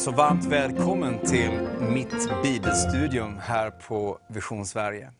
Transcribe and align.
så 0.00 0.10
varmt 0.10 0.44
välkommen 0.44 1.26
till 1.26 1.68
mitt 1.80 2.42
bibelstudium 2.42 3.38
här 3.38 3.70
på 3.70 4.18
Vision 4.28 4.66
Sverige. 4.66 5.12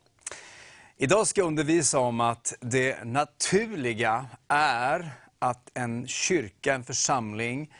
Idag 0.96 1.26
ska 1.26 1.40
jag 1.40 1.48
undervisa 1.48 1.98
om 1.98 2.20
att 2.20 2.54
det 2.60 3.04
naturliga 3.04 4.26
är 4.48 5.10
att 5.38 5.70
en 5.74 6.06
kyrka, 6.06 6.74
en 6.74 6.84
församling, 6.84 7.74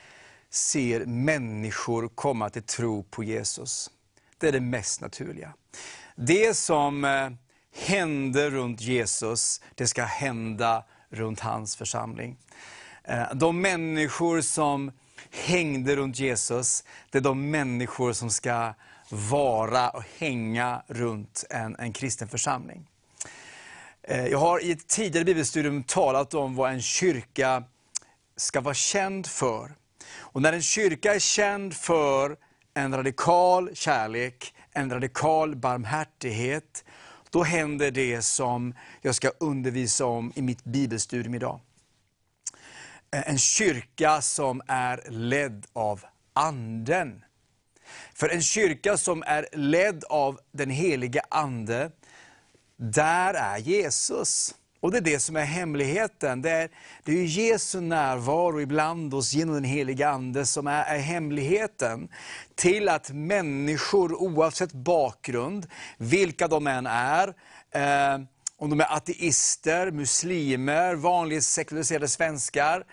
ser 0.51 1.07
människor 1.07 2.09
komma 2.09 2.51
till 2.51 2.63
tro 2.63 3.03
på 3.03 3.25
Jesus. 3.25 3.91
Det 4.39 4.49
är 4.49 4.53
det 4.53 4.61
mest 4.61 5.01
naturliga. 5.01 5.53
Det 6.17 6.57
som 6.57 7.05
eh, 7.05 7.31
händer 7.87 8.51
runt 8.51 8.81
Jesus, 8.81 9.61
det 9.75 9.87
ska 9.87 10.05
hända 10.05 10.85
runt 11.11 11.41
hans 11.41 11.77
församling. 11.77 12.37
Eh, 13.05 13.35
de 13.35 13.61
människor 13.61 14.41
som 14.41 14.93
hängde 15.31 15.97
runt 15.97 16.19
Jesus, 16.19 16.85
det 17.11 17.19
är 17.19 17.23
de 17.23 17.51
människor 17.51 18.13
som 18.13 18.31
ska 18.31 18.75
vara 19.11 19.91
och 19.91 20.05
hänga 20.19 20.83
runt 20.87 21.45
en, 21.51 21.77
en 21.77 21.93
kristen 21.93 22.29
församling. 22.29 22.87
Eh, 24.03 24.27
jag 24.27 24.39
har 24.39 24.65
i 24.65 24.73
ett 24.73 24.87
tidigare 24.87 25.25
bibelstudium 25.25 25.83
talat 25.83 26.35
om 26.35 26.57
vad 26.57 26.73
en 26.73 26.83
kyrka 26.83 27.65
ska 28.37 28.61
vara 28.61 28.75
känd 28.75 29.27
för. 29.27 29.75
Och 30.13 30.43
när 30.43 30.53
en 30.53 30.63
kyrka 30.63 31.15
är 31.15 31.19
känd 31.19 31.75
för 31.75 32.37
en 32.75 32.97
radikal 32.97 33.71
kärlek, 33.75 34.55
en 34.73 34.91
radikal 34.91 35.57
barmhärtighet, 35.57 36.85
då 37.31 37.43
händer 37.43 37.91
det 37.91 38.23
som 38.23 38.75
jag 39.01 39.15
ska 39.15 39.31
undervisa 39.41 40.07
om 40.07 40.33
i 40.35 40.43
mitt 40.43 40.65
bibelstudium 40.65 41.35
idag. 41.35 41.61
Eh, 43.15 43.31
en 43.31 43.39
kyrka 43.39 44.23
som 44.23 44.63
är 44.67 45.03
ledd 45.09 45.67
av 45.73 46.05
Anden. 46.33 47.25
För 48.15 48.29
en 48.29 48.43
kyrka 48.43 48.97
som 48.97 49.23
är 49.27 49.49
ledd 49.53 50.05
av 50.09 50.41
den 50.53 50.71
helige 50.71 51.23
Ande, 51.29 51.91
där 52.77 53.35
är 53.35 53.59
Jesus. 53.59 54.55
Och 54.81 54.93
det 54.93 54.99
är 54.99 55.03
det 55.03 55.21
som 55.21 55.37
är 55.37 55.45
hemligheten. 55.45 56.43
Det 56.43 56.51
är, 56.51 56.71
det 57.05 57.13
är 57.13 57.25
Jesu 57.25 57.81
närvaro 57.81 58.61
ibland 58.61 59.15
oss 59.15 59.33
genom 59.33 59.55
den 59.55 59.65
heliga 59.65 60.09
Ande 60.09 60.47
som 60.47 60.67
är, 60.67 60.85
är 60.85 60.99
hemligheten 60.99 62.09
till 62.55 62.89
att 62.89 63.11
människor 63.11 64.15
oavsett 64.15 64.73
bakgrund, 64.73 65.67
vilka 65.99 66.49
de 66.49 66.67
än 66.67 66.87
är, 66.87 67.29
eh, 67.71 68.19
om 68.61 68.71
de 68.71 68.81
är 68.81 68.97
ateister, 68.97 69.91
muslimer, 69.91 70.95
vanligt 70.95 71.45
sekulariserade 71.45 72.09
svenskar, 72.09 72.85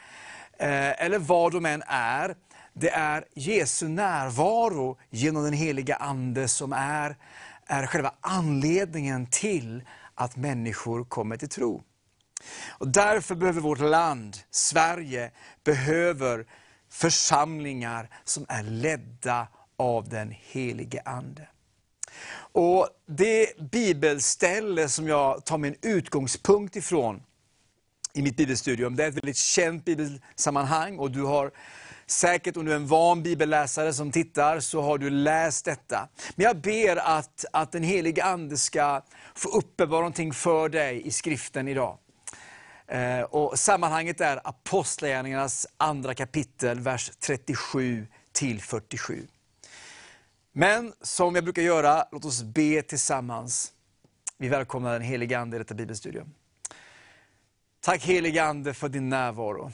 eh, 0.60 1.06
eller 1.06 1.20
vad 1.20 1.52
de 1.52 1.66
än 1.66 1.84
är, 1.88 2.36
det 2.74 2.90
är 2.90 3.26
Jesu 3.34 3.88
närvaro 3.88 4.98
genom 5.10 5.44
den 5.44 5.54
heliga 5.54 5.96
Ande 5.96 6.48
som 6.48 6.74
är, 6.74 7.18
är 7.66 7.86
själva 7.88 8.14
anledningen 8.22 9.26
till 9.26 9.84
att 10.16 10.36
människor 10.36 11.04
kommer 11.04 11.38
till 11.38 11.50
tro. 11.50 11.84
Och 12.70 12.88
därför 12.88 13.36
behöver 13.36 13.62
vårt 13.62 13.80
land, 13.80 14.38
Sverige, 14.52 15.32
behöver 15.64 16.46
församlingar 16.90 18.10
som 18.24 18.46
är 18.50 18.64
ledda 18.64 19.48
av 19.78 20.10
den 20.10 20.34
helige 20.52 21.02
Ande. 21.06 21.48
Och 22.52 22.90
Det 23.06 23.58
bibelställe 23.72 24.90
som 24.90 25.08
jag 25.08 25.46
tar 25.46 25.58
min 25.58 25.76
utgångspunkt 25.82 26.76
ifrån 26.76 27.22
i 28.14 28.22
mitt 28.22 28.38
bibelstudium, 28.38 28.96
det 28.96 29.04
är 29.04 29.08
ett 29.08 29.16
väldigt 29.16 29.38
känt 29.38 29.86
bibelsammanhang 29.86 31.00
och 31.00 31.12
du 31.12 31.22
har 31.22 31.52
säkert, 32.08 32.58
om 32.58 32.66
du 32.66 32.72
är 32.72 32.76
en 32.76 32.88
van 32.88 33.24
bibelläsare 33.24 33.94
som 33.94 34.12
tittar, 34.12 34.60
så 34.60 34.82
har 34.82 34.98
du 34.98 35.10
läst 35.10 35.66
detta. 35.66 36.10
Men 36.36 36.44
jag 36.44 36.58
ber 36.58 36.96
att, 36.96 37.46
att 37.54 37.72
den 37.72 37.84
helige 37.84 38.24
Ande 38.24 38.58
ska 38.58 39.02
få 39.36 39.50
uppenbara 39.50 40.00
någonting 40.00 40.34
för 40.34 40.70
dig 40.70 41.08
i 41.08 41.12
skriften 41.12 41.68
idag. 41.68 41.98
Eh, 42.88 43.22
och 43.22 43.60
sammanhanget 43.60 44.22
är 44.22 44.42
Apostlagärningarnas 44.44 45.68
andra 45.78 46.14
kapitel, 46.14 46.80
vers 46.80 47.12
37 47.20 48.08
till 48.32 48.62
47. 48.62 49.28
Men 50.60 50.94
som 51.02 51.36
jag 51.36 51.44
brukar 51.44 51.62
göra, 51.62 52.08
låt 52.12 52.26
oss 52.26 52.44
be 52.44 52.82
tillsammans. 52.82 53.74
Vi 54.38 54.48
välkomnar 54.48 54.94
den 54.94 55.02
helige 55.02 55.40
Ande 55.40 55.56
i 55.56 55.60
detta 55.60 55.74
bibelstudium. 55.74 56.34
Tack 57.80 58.04
helige 58.06 58.44
Ande 58.44 58.74
för 58.74 58.90
din 58.90 59.10
närvaro. 59.10 59.72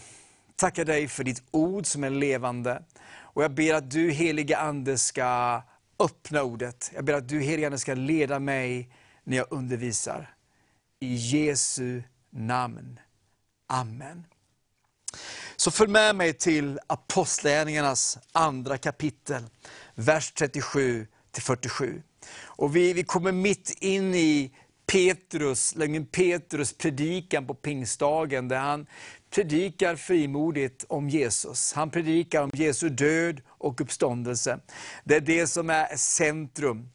Tackar 0.56 0.86
dig 0.86 1.08
för 1.08 1.24
ditt 1.24 1.44
ord 1.52 1.86
som 1.86 2.04
är 2.04 2.10
levande. 2.10 2.84
Och 3.06 3.44
jag 3.44 3.52
ber 3.52 3.74
att 3.74 3.92
du 3.92 4.12
helige 4.12 4.58
Ande 4.58 4.98
ska 4.98 5.62
öppna 6.00 6.44
ordet. 6.44 6.92
Jag 6.96 7.06
ber 7.06 7.14
att 7.14 7.30
du 7.30 7.40
helige 7.40 7.68
Ande 7.68 7.80
ska 7.80 7.94
leda 7.94 8.40
mig 8.40 8.90
när 9.24 9.38
jag 9.38 9.48
undervisar. 9.50 10.36
I 11.00 11.16
Jesu 11.16 12.04
namn. 12.30 13.00
Amen. 13.68 14.26
Så 15.64 15.72
följ 15.72 15.92
med 15.92 16.16
mig 16.16 16.34
till 16.34 16.80
Apostlagärningarnas 16.88 18.18
andra 18.32 18.78
kapitel, 18.78 19.44
vers 19.96 20.32
37 20.32 21.08
till 21.32 21.44
47. 21.44 22.02
Och 22.36 22.76
vi, 22.76 22.94
vi 22.94 23.04
kommer 23.04 23.32
mitt 23.32 23.78
in 23.80 24.16
i 24.16 24.56
Petrus, 24.92 25.76
lögnen 25.76 26.06
Petrus 26.06 26.78
predikan 26.78 27.48
på 27.48 27.54
pingstdagen, 27.54 28.48
där 28.48 28.60
han 28.60 28.88
predikar 29.36 29.96
frimodigt 29.96 30.86
om 30.90 31.10
Jesus. 31.10 31.74
Han 31.74 31.90
predikar 31.90 32.44
om 32.44 32.52
Jesu 32.54 32.90
död 32.90 33.42
och 33.48 33.82
uppståndelse. 33.82 34.60
Det 35.04 35.16
är 35.16 35.22
det 35.22 35.48
som 35.48 35.70
är 35.70 35.96
centrum 35.96 36.90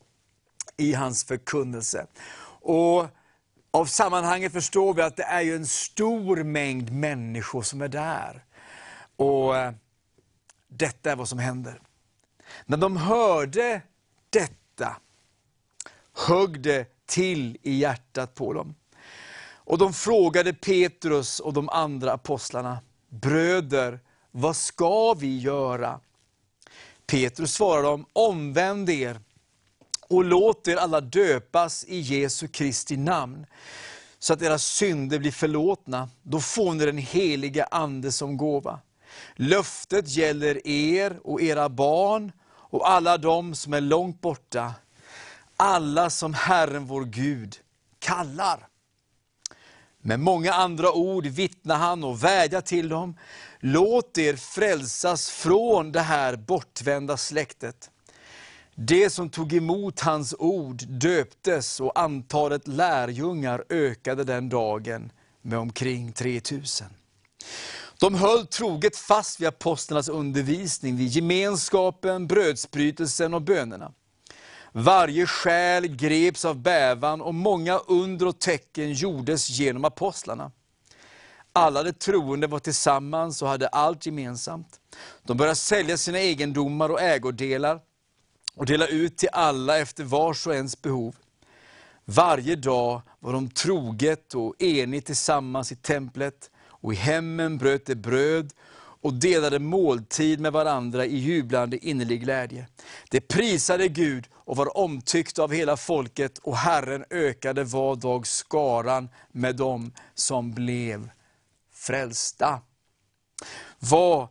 i 0.77 0.93
hans 0.93 1.25
förkunnelse. 1.25 2.07
Och 2.63 3.07
av 3.71 3.85
sammanhanget 3.87 4.53
förstår 4.53 4.95
vi 4.95 5.03
att 5.03 5.17
det 5.17 5.23
är 5.23 5.41
ju 5.41 5.57
en 5.57 5.67
stor 5.67 6.45
mängd 6.45 6.93
människor 6.93 7.63
som 7.63 7.83
är 7.83 7.89
där. 7.89 8.45
Och 9.19 9.57
eh, 9.57 9.73
detta 10.69 11.13
är 11.13 11.17
vad 11.17 11.29
som 11.29 11.39
händer. 11.39 11.81
När 12.67 12.77
de 12.77 12.97
hörde 12.97 13.83
detta 14.31 14.97
högg 16.15 16.61
det 16.61 17.07
till 17.07 17.59
i 17.63 17.75
hjärtat 17.79 18.35
på 18.35 18.53
dem. 18.53 18.75
Och 19.51 19.79
de 19.79 19.93
frågade 19.93 20.53
Petrus 20.53 21.41
och 21.41 21.53
de 21.53 21.69
andra 21.69 22.13
apostlarna, 22.13 22.79
bröder, 23.09 24.01
vad 24.31 24.57
ska 24.57 25.15
vi 25.15 25.39
göra? 25.39 26.01
Petrus 27.07 27.55
svarade 27.55 27.89
dem, 27.89 28.07
omvänd 28.13 28.91
er 28.91 29.21
och 30.09 30.25
låt 30.25 30.69
er 30.69 30.77
alla 30.77 31.01
döpas 31.01 31.85
i 31.85 31.99
Jesu 31.99 32.49
Kristi 32.49 32.97
namn, 32.97 33.47
så 34.19 34.33
att 34.33 34.43
era 34.43 34.59
synder 34.59 35.19
blir 35.19 35.33
förlåtna. 35.33 36.09
Då 36.23 36.41
får 36.41 36.75
ni 36.75 36.85
den 36.85 36.99
heliga 36.99 37.65
Ande 37.65 38.13
som 38.13 38.37
gåva. 38.37 38.81
Löftet 39.37 40.09
gäller 40.09 40.67
er 40.67 41.21
och 41.25 41.43
era 41.43 41.69
barn 41.69 42.33
och 42.49 42.91
alla 42.91 43.19
de 43.19 43.55
som 43.55 43.73
är 43.73 43.81
långt 43.81 44.21
borta, 44.21 44.75
alla 45.57 46.11
som 46.11 46.35
Herren 46.35 46.87
vår 46.87 47.05
Gud 47.05 47.57
kallar. 47.99 48.69
Med 50.01 50.21
många 50.21 50.53
andra 50.53 50.93
ord 50.93 51.27
vittnar 51.27 51.77
han 51.77 52.05
och 52.05 52.25
vädjar 52.25 52.61
till 52.61 52.89
dem, 52.89 53.17
låt 53.61 54.19
er 54.19 54.37
frälsas 54.37 55.31
från 55.31 55.93
det 55.93 56.01
här 56.01 56.37
bortvända 56.37 57.17
släktet. 57.17 57.91
Det 58.75 59.11
som 59.11 59.31
tog 59.31 59.53
emot 59.53 60.01
hans 60.01 60.35
ord 60.39 60.83
döptes 60.89 61.81
och 61.81 62.01
antalet 62.01 62.69
lärjungar 62.69 63.65
ökade 63.69 64.25
den 64.25 64.49
dagen 64.49 65.13
med 65.43 65.59
omkring 65.59 66.13
3000. 66.13 66.87
De 68.01 68.15
höll 68.15 68.47
troget 68.47 68.97
fast 68.97 69.41
vid 69.41 69.49
apostlarnas 69.49 70.09
undervisning, 70.09 70.97
vid 70.97 71.09
gemenskapen, 71.09 72.27
brödsbrytelsen 72.27 73.35
och 73.35 73.43
bönerna. 73.43 73.93
Varje 74.73 75.27
själ 75.27 75.87
greps 75.87 76.45
av 76.45 76.57
bävan 76.63 77.21
och 77.21 77.35
många 77.35 77.79
under 77.79 78.27
och 78.27 78.39
tecken 78.39 78.93
gjordes 78.93 79.51
genom 79.51 79.85
apostlarna. 79.85 80.51
Alla 81.53 81.83
de 81.83 81.93
troende 81.93 82.47
var 82.47 82.59
tillsammans 82.59 83.43
och 83.43 83.49
hade 83.49 83.69
allt 83.69 84.07
gemensamt. 84.07 84.81
De 85.23 85.37
började 85.37 85.57
sälja 85.57 85.97
sina 85.97 86.19
egendomar 86.19 86.89
och 86.89 87.01
ägodelar 87.01 87.81
och 88.55 88.67
dela 88.67 88.87
ut 88.87 89.19
till 89.19 89.29
alla 89.33 89.79
efter 89.79 90.05
vars 90.05 90.47
och 90.47 90.55
ens 90.55 90.83
behov. 90.83 91.17
Varje 92.05 92.57
dag 92.57 93.03
var 93.21 93.33
de 93.33 93.51
troget 93.51 94.35
och 94.35 94.63
enigt 94.63 95.07
tillsammans 95.07 95.73
i 95.73 95.77
templet 95.77 96.51
och 96.81 96.93
i 96.93 96.97
hemmen 96.97 97.59
bröt 97.59 97.87
de 97.87 97.95
bröd 97.95 98.53
och 99.01 99.15
delade 99.15 99.59
måltid 99.59 100.41
med 100.41 100.53
varandra 100.53 101.07
i 101.07 101.17
jublande 101.17 101.87
innerlig 101.87 102.21
glädje. 102.21 102.67
De 103.11 103.21
prisade 103.21 103.89
Gud 103.89 104.29
och 104.35 104.57
var 104.57 104.79
omtyckta 104.79 105.43
av 105.43 105.53
hela 105.53 105.77
folket 105.77 106.39
och 106.39 106.57
Herren 106.57 107.05
ökade 107.11 107.65
var 107.65 107.97
dag 107.97 108.27
skaran 108.27 109.09
med 109.33 109.57
dem 109.57 109.93
som 110.15 110.55
blev 110.55 111.11
frälsta. 111.73 112.61
Vad, 113.79 114.29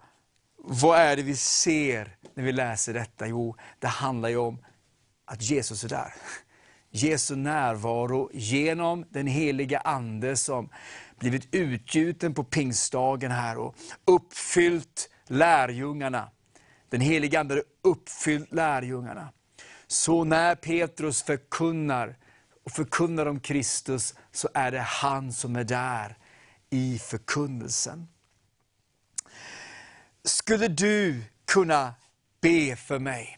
vad 0.58 1.00
är 1.00 1.16
det 1.16 1.24
vi 1.24 1.36
ser 1.36 2.18
när 2.34 2.44
vi 2.44 2.52
läser 2.52 2.94
detta? 2.94 3.28
Jo, 3.28 3.56
det 3.80 3.88
handlar 3.88 4.30
ju 4.30 4.38
om 4.38 4.58
att 5.26 5.42
Jesus 5.42 5.84
är 5.84 5.90
där. 5.90 6.14
Jesu 6.92 7.36
närvaro 7.36 8.30
genom 8.34 9.06
den 9.10 9.28
heliga 9.28 9.80
Ande 9.80 10.36
som 10.36 10.70
blivit 11.20 11.48
utgjuten 11.52 12.34
på 12.34 12.44
pingstdagen 12.44 13.32
här 13.32 13.58
och 13.58 13.76
uppfyllt 14.06 15.10
lärjungarna. 15.28 16.32
Den 16.90 17.02
helige 17.02 17.40
Ande 17.40 17.54
har 17.54 17.64
uppfyllt 17.82 18.54
lärjungarna. 18.54 19.30
Så 19.88 20.24
när 20.24 20.56
Petrus 20.56 21.24
förkunnar 21.24 22.18
och 22.64 22.72
förkunnar 22.72 23.26
om 23.26 23.40
Kristus, 23.40 24.14
så 24.32 24.50
är 24.54 24.72
det 24.72 24.80
han 24.80 25.34
som 25.34 25.56
är 25.56 25.64
där 25.64 26.18
i 26.70 27.00
förkunnelsen. 27.00 28.08
Skulle 30.24 30.68
du 30.68 31.24
kunna 31.46 31.94
be 32.42 32.76
för 32.76 33.00
mig? 33.00 33.37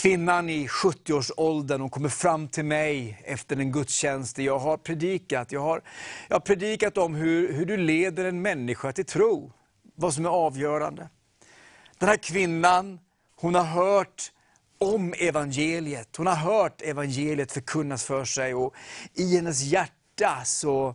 Kvinnan 0.00 0.48
i 0.48 0.66
70-årsåldern, 0.66 1.80
hon 1.80 1.90
kommer 1.90 2.08
fram 2.08 2.48
till 2.48 2.64
mig 2.64 3.22
efter 3.24 3.56
en 3.56 3.72
gudstjänst 3.72 4.38
jag 4.38 4.58
har 4.58 4.76
predikat. 4.76 5.52
Jag 5.52 5.60
har, 5.60 5.82
jag 6.28 6.34
har 6.34 6.40
predikat 6.40 6.98
om 6.98 7.14
hur, 7.14 7.52
hur 7.52 7.66
du 7.66 7.76
leder 7.76 8.24
en 8.24 8.42
människa 8.42 8.92
till 8.92 9.04
tro, 9.04 9.52
vad 9.94 10.14
som 10.14 10.26
är 10.26 10.30
avgörande. 10.30 11.08
Den 11.98 12.08
här 12.08 12.16
kvinnan, 12.16 13.00
hon 13.36 13.54
har 13.54 13.64
hört 13.64 14.32
om 14.78 15.14
evangeliet. 15.18 16.16
Hon 16.16 16.26
har 16.26 16.34
hört 16.34 16.82
evangeliet 16.82 17.52
förkunnas 17.52 18.04
för 18.04 18.24
sig 18.24 18.54
och 18.54 18.74
i 19.14 19.36
hennes 19.36 19.62
hjärta 19.62 20.42
så 20.44 20.94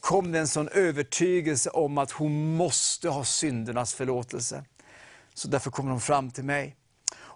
kom 0.00 0.32
det 0.32 0.38
en 0.38 0.48
sån 0.48 0.68
övertygelse 0.68 1.70
om 1.70 1.98
att 1.98 2.10
hon 2.10 2.56
måste 2.56 3.08
ha 3.08 3.24
syndernas 3.24 3.94
förlåtelse. 3.94 4.64
Så 5.34 5.48
därför 5.48 5.70
kommer 5.70 5.90
hon 5.90 6.00
fram 6.00 6.30
till 6.30 6.44
mig. 6.44 6.76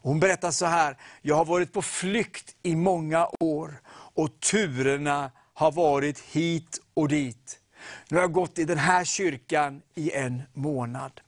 Hon 0.06 0.20
berättar 0.20 0.50
så 0.50 0.66
här, 0.66 0.96
jag 1.22 1.36
har 1.36 1.44
varit 1.44 1.72
på 1.72 1.82
flykt 1.82 2.56
i 2.62 2.76
många 2.76 3.28
år 3.40 3.80
och 3.88 4.40
turerna 4.40 5.30
har 5.54 5.72
varit 5.72 6.20
hit 6.20 6.80
och 6.94 7.08
dit. 7.08 7.58
Nu 8.08 8.16
har 8.16 8.22
jag 8.22 8.32
gått 8.32 8.58
i 8.58 8.64
den 8.64 8.78
här 8.78 9.04
kyrkan 9.04 9.82
i 9.94 10.12
en 10.12 10.42
månad. 10.52 11.20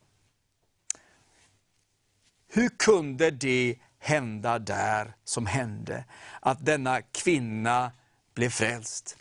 Hur 2.49 2.69
kunde 2.69 3.31
det 3.31 3.77
hända 3.99 4.59
där 4.59 5.15
som 5.25 5.47
hände? 5.47 6.05
Att 6.41 6.67
denna 6.67 7.03
kvinna 7.03 7.93
blev 8.35 8.51
frälst. 8.51 9.17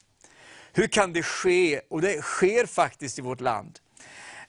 Hur 0.73 0.87
kan 0.87 1.13
det 1.13 1.23
ske? 1.23 1.81
Och 1.89 2.01
det 2.01 2.21
sker 2.21 2.65
faktiskt 2.65 3.19
i 3.19 3.21
vårt 3.21 3.41
land. 3.41 3.79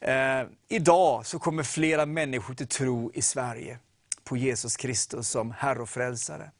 Eh, 0.00 0.42
idag 0.68 1.26
så 1.26 1.38
kommer 1.38 1.62
flera 1.62 2.06
människor 2.06 2.54
till 2.54 2.68
tro 2.68 3.10
i 3.14 3.22
Sverige 3.22 3.78
på 4.28 4.36
Jesus 4.36 4.76
Kristus 4.76 5.28
som 5.28 5.50
Herre 5.50 5.78
och 5.78 5.88
Frälsare. 5.88 6.50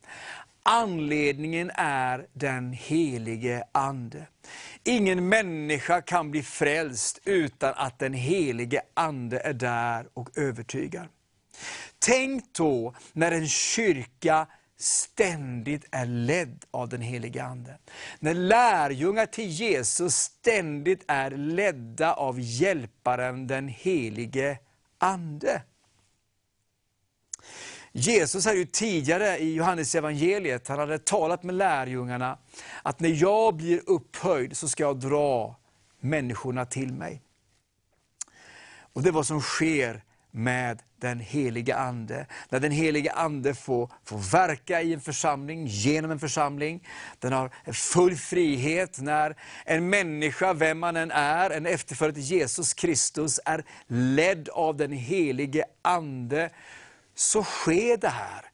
Anledningen 0.63 1.71
är 1.75 2.27
den 2.33 2.73
helige 2.73 3.65
Ande. 3.73 4.27
Ingen 4.85 5.29
människa 5.29 6.01
kan 6.01 6.31
bli 6.31 6.43
frälst 6.43 7.21
utan 7.25 7.75
att 7.77 7.99
den 7.99 8.13
helige 8.15 8.83
Ande 8.95 9.41
är 9.41 9.53
där 9.53 10.09
och 10.15 10.39
övertygar. 10.39 11.09
Tänk 11.99 12.45
då 12.55 12.95
när 13.13 13.33
en 13.33 13.49
kyrka 13.49 14.47
ständigt 14.79 15.85
är 15.91 16.07
ledd 16.07 16.65
av 16.71 16.89
den 16.89 17.01
helige 17.01 17.45
Ande. 17.45 17.79
När 18.19 18.35
lärjungar 18.35 19.27
till 19.27 19.49
Jesus 19.49 20.15
ständigt 20.15 21.05
är 21.09 21.31
ledda 21.31 22.13
av 22.13 22.41
hjälparen 22.41 23.47
den 23.47 23.69
helige 23.69 24.59
Ande. 24.99 25.63
Jesus 27.93 28.45
hade 28.45 28.59
ju 28.59 28.65
tidigare 28.65 29.39
i 29.39 29.55
Johannes 29.55 29.95
evangeliet, 29.95 30.69
han 30.69 30.79
hade 30.79 30.99
talat 30.99 31.43
med 31.43 31.55
lärjungarna, 31.55 32.39
att 32.83 33.01
när 33.01 33.23
jag 33.23 33.55
blir 33.55 33.81
upphöjd 33.87 34.57
så 34.57 34.69
ska 34.69 34.83
jag 34.83 35.01
dra 35.01 35.57
människorna 36.01 36.65
till 36.65 36.93
mig. 36.93 37.23
Och 38.93 39.03
Det 39.03 39.09
är 39.09 39.13
vad 39.13 39.27
som 39.27 39.41
sker 39.41 40.03
med 40.31 40.83
den 41.01 41.21
heliga 41.21 41.77
Ande. 41.77 42.27
När 42.49 42.61
den 42.61 42.73
heliga 42.73 43.13
Ande 43.13 43.55
får, 43.55 43.91
får 44.05 44.19
verka 44.19 44.83
i 44.83 44.93
en 44.95 45.01
församling, 45.01 45.67
genom 45.67 46.11
en 46.11 46.19
församling. 46.19 46.87
Den 47.19 47.33
har 47.33 47.73
full 47.73 48.17
frihet 48.17 48.99
när 49.01 49.37
en 49.65 49.91
människa, 49.91 50.53
vem 50.53 50.79
man 50.79 50.97
än 50.97 51.11
är, 51.11 51.51
en 51.51 51.67
efterföljare 51.67 52.15
till 52.15 52.23
Jesus 52.23 52.75
Kristus, 52.75 53.41
är 53.45 53.65
ledd 53.87 54.49
av 54.49 54.77
den 54.77 54.93
helige 54.93 55.65
Ande, 55.83 56.51
så 57.19 57.45
sker 57.45 57.97
det 57.97 58.09
här. 58.09 58.45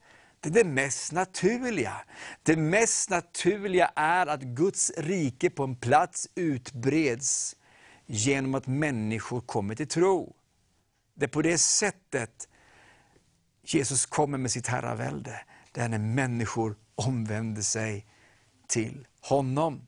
Det 0.41 0.49
är 0.49 0.53
det 0.53 0.65
mest 0.65 1.13
naturliga. 1.13 1.97
Det 2.43 2.57
mest 2.57 3.11
naturliga 3.11 3.91
är 3.97 4.27
att 4.27 4.43
Guds 4.43 4.93
rike 4.97 5.51
på 5.51 5.65
en 5.65 5.77
plats 5.77 6.29
utbreds 6.35 7.57
genom 8.07 8.55
att 8.55 8.67
människor 8.67 9.41
kommer 9.41 9.75
till 9.75 9.89
tro. 9.89 10.37
Det 11.15 11.25
är 11.25 11.29
på 11.29 11.43
det 11.43 11.59
sättet 11.59 12.49
Jesus 13.63 14.07
kommer 14.07 14.39
med 14.39 14.51
sitt 14.51 14.67
herravälde. 14.67 15.45
Det 15.73 15.81
är 15.81 15.89
när 15.89 15.99
människor 15.99 16.77
omvänder 16.95 17.63
sig 17.63 18.07
till 18.69 19.07
honom. 19.21 19.87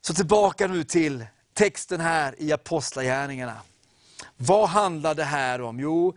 Så 0.00 0.14
tillbaka 0.14 0.66
nu 0.66 0.84
till 0.84 1.26
texten 1.54 2.00
här 2.00 2.34
i 2.38 2.52
Apostlagärningarna. 2.52 3.60
Vad 4.36 4.68
handlar 4.68 5.14
det 5.14 5.24
här 5.24 5.60
om? 5.60 5.80
Jo, 5.80 6.16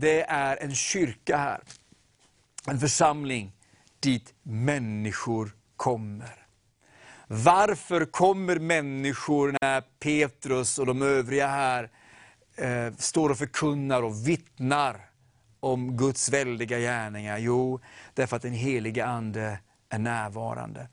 det 0.00 0.22
är 0.22 0.62
en 0.62 0.74
kyrka 0.74 1.36
här. 1.36 1.60
En 2.66 2.80
församling 2.80 3.52
dit 4.00 4.34
människor 4.42 5.50
kommer. 5.76 6.46
Varför 7.26 8.04
kommer 8.04 8.58
människor 8.58 9.56
när 9.60 9.80
Petrus 9.80 10.78
och 10.78 10.86
de 10.86 11.02
övriga 11.02 11.46
här 11.46 11.90
eh, 12.56 12.94
står 12.98 13.30
och 13.30 13.38
förkunnar 13.38 14.02
och 14.02 14.28
vittnar 14.28 15.10
om 15.60 15.96
Guds 15.96 16.28
väldiga 16.28 16.78
gärningar? 16.78 17.38
Jo, 17.38 17.80
därför 18.14 18.36
att 18.36 18.42
den 18.42 18.52
helige 18.52 19.06
Ande 19.06 19.58
är 19.88 19.98
närvarande. 19.98 20.88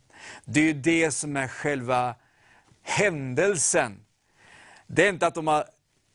Det 0.46 0.70
är 0.70 0.74
det 0.74 1.12
som 1.12 1.38
är 1.38 1.48
själva 1.48 2.16
händelsen. 2.84 4.00
Det 4.88 5.06
är 5.06 5.10
inte 5.10 5.28
att 5.28 5.36
de 5.36 5.48
har 5.48 5.66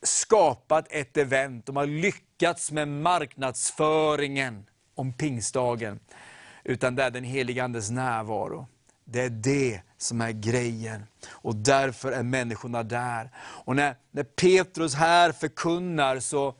skapat 0.02 0.86
ett 0.90 1.16
event, 1.16 1.66
de 1.66 1.76
har 1.76 1.86
lyckats 1.86 2.29
med 2.72 2.88
marknadsföringen 2.88 4.66
om 4.94 5.12
pingstdagen, 5.12 6.00
utan 6.64 6.94
det 6.94 7.02
är 7.02 7.10
den 7.10 7.24
heliga 7.24 7.64
Andes 7.64 7.90
närvaro. 7.90 8.66
Det 9.04 9.20
är 9.22 9.30
det 9.30 9.80
som 9.98 10.20
är 10.20 10.32
grejen. 10.32 11.06
Och 11.30 11.56
därför 11.56 12.12
är 12.12 12.22
människorna 12.22 12.82
där. 12.82 13.30
Och 13.36 13.76
när, 13.76 13.96
när 14.10 14.22
Petrus 14.22 14.94
här 14.94 15.32
förkunnar 15.32 16.20
så, 16.20 16.54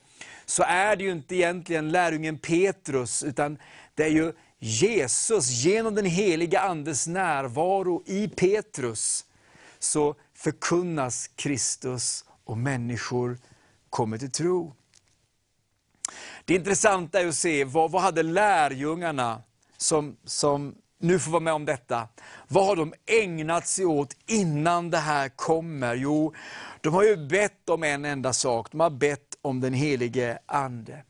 så 0.47 0.63
är 0.63 0.97
det 0.97 1.05
ju 1.05 1.13
inte 1.13 1.37
egentligen 1.37 1.89
lärjungen 1.89 2.39
Petrus, 2.39 3.23
utan 3.23 3.59
det 3.95 4.05
är 4.05 4.11
ju 4.11 4.33
Jesus, 4.59 5.51
genom 5.51 5.95
den 5.95 6.05
heliga 6.05 6.61
Andes 6.61 7.07
närvaro 7.07 8.03
i 8.07 8.29
Petrus, 8.29 9.25
så 9.79 10.15
förkunnas 10.35 11.31
Kristus 11.37 12.25
och 12.45 12.59
människor 12.59 13.39
kommer 13.91 14.19
till 14.19 14.31
tro. 14.33 14.75
Det 16.51 16.55
intressanta 16.55 17.21
är 17.21 17.27
att 17.27 17.35
se, 17.35 17.65
vad, 17.65 17.91
vad 17.91 18.03
hade 18.03 18.23
lärjungarna 18.23 19.43
som, 19.77 20.17
som 20.25 20.75
nu 21.01 21.19
får 21.19 21.31
vara 21.31 21.41
med 21.41 21.53
om 21.53 21.65
detta. 21.65 22.09
Vad 22.49 22.67
har 22.67 22.77
de 22.77 22.95
ägnat 23.07 23.67
sig 23.67 23.85
åt 23.85 24.17
innan 24.27 24.91
det 24.91 24.99
här 24.99 25.29
kommer? 25.29 25.95
Jo, 25.95 26.35
de 26.81 26.95
har 26.95 27.05
ju 27.05 27.17
bett 27.17 27.69
om 27.69 27.83
en 27.83 28.05
enda 28.05 28.33
sak, 28.33 28.69
de 28.71 28.81
har 28.81 28.91
bett 28.91 29.37
om 29.43 29.61
den 29.61 29.73
helige 29.75 30.39
Ande. 30.47 31.03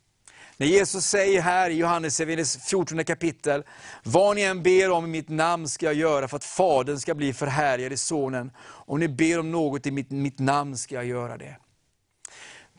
När 0.56 0.66
Jesus 0.66 1.04
säger 1.04 1.40
här 1.40 1.70
i 1.70 1.74
Johannes 1.74 2.20
14 2.68 3.04
kapitel, 3.04 3.62
vad 4.02 4.36
ni 4.36 4.42
än 4.42 4.62
ber 4.62 4.90
om 4.90 5.04
i 5.04 5.08
mitt 5.08 5.28
namn 5.28 5.68
ska 5.68 5.86
jag 5.86 5.94
göra 5.94 6.28
för 6.28 6.36
att 6.36 6.44
Fadern 6.44 6.98
ska 6.98 7.14
bli 7.14 7.32
förhärligad 7.32 7.92
i 7.92 7.96
Sonen. 7.96 8.52
Om 8.60 9.00
ni 9.00 9.08
ber 9.08 9.38
om 9.38 9.50
något 9.50 9.86
i 9.86 9.90
mitt, 9.90 10.10
mitt 10.10 10.38
namn 10.38 10.76
ska 10.76 10.94
jag 10.94 11.04
göra 11.04 11.36
det. 11.36 11.56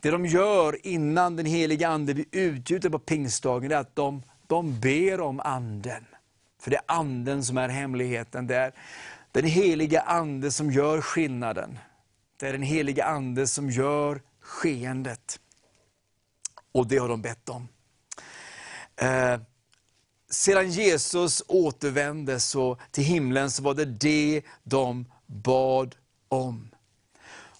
Det 0.02 0.10
de 0.10 0.26
gör 0.26 0.86
innan 0.86 1.36
den 1.36 1.46
heliga 1.46 1.88
Ande 1.88 2.14
blir 2.14 2.26
utgjuten 2.30 2.92
på 2.92 2.98
pingstdagen, 2.98 3.72
är 3.72 3.76
att 3.76 3.96
de, 3.96 4.22
de 4.46 4.80
ber 4.80 5.20
om 5.20 5.40
Anden. 5.40 6.04
För 6.60 6.70
det 6.70 6.76
är 6.76 6.82
Anden 6.86 7.44
som 7.44 7.58
är 7.58 7.68
hemligheten. 7.68 8.46
Det 8.46 8.56
är 8.56 8.72
den 9.32 9.44
heliga 9.44 10.00
Ande 10.00 10.50
som 10.50 10.70
gör 10.70 11.00
skillnaden. 11.00 11.78
Det 12.36 12.48
är 12.48 12.52
den 12.52 12.62
heliga 12.62 13.04
Ande 13.04 13.46
som 13.46 13.70
gör 13.70 14.22
skeendet. 14.40 15.40
Och 16.72 16.86
det 16.86 16.96
har 16.96 17.08
de 17.08 17.22
bett 17.22 17.48
om. 17.48 17.68
Eh, 18.96 19.40
sedan 20.30 20.70
Jesus 20.70 21.42
återvände 21.48 22.40
så, 22.40 22.78
till 22.90 23.04
himlen 23.04 23.50
så 23.50 23.62
var 23.62 23.74
det 23.74 23.84
det 23.84 24.42
de 24.62 25.06
bad 25.26 25.94
om. 26.28 26.71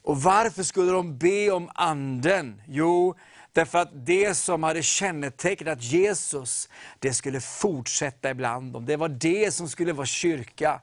Och 0.03 0.23
varför 0.23 0.63
skulle 0.63 0.93
de 0.93 1.19
be 1.19 1.51
om 1.51 1.71
anden? 1.75 2.63
Jo, 2.67 3.15
därför 3.53 3.79
att 3.79 4.07
det 4.07 4.35
som 4.35 4.63
hade 4.63 4.83
kännetecknat 4.83 5.83
Jesus, 5.83 6.69
det 6.99 7.13
skulle 7.13 7.41
fortsätta 7.41 8.31
ibland 8.31 8.73
dem. 8.73 8.87
Det 8.87 8.97
var 8.97 9.09
det 9.09 9.55
som 9.55 9.69
skulle 9.69 9.93
vara 9.93 10.07
kyrka. 10.07 10.81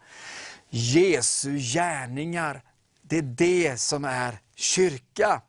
Jesu 0.70 1.58
gärningar, 1.58 2.62
det 3.02 3.18
är 3.18 3.22
det 3.22 3.80
som 3.80 4.06
är 4.06 4.40
kyrka. 4.56 5.42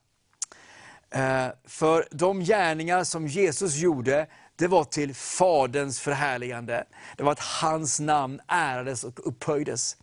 Eh, 1.10 1.48
för 1.64 2.08
de 2.10 2.40
gärningar 2.40 3.04
som 3.04 3.26
Jesus 3.26 3.76
gjorde, 3.76 4.26
det 4.56 4.66
var 4.66 4.84
till 4.84 5.14
Faderns 5.14 6.00
förhärligande. 6.00 6.84
Det 7.16 7.22
var 7.22 7.32
att 7.32 7.40
hans 7.40 8.00
namn 8.00 8.40
ärades 8.48 9.04
och 9.04 9.28
upphöjdes. 9.28 9.96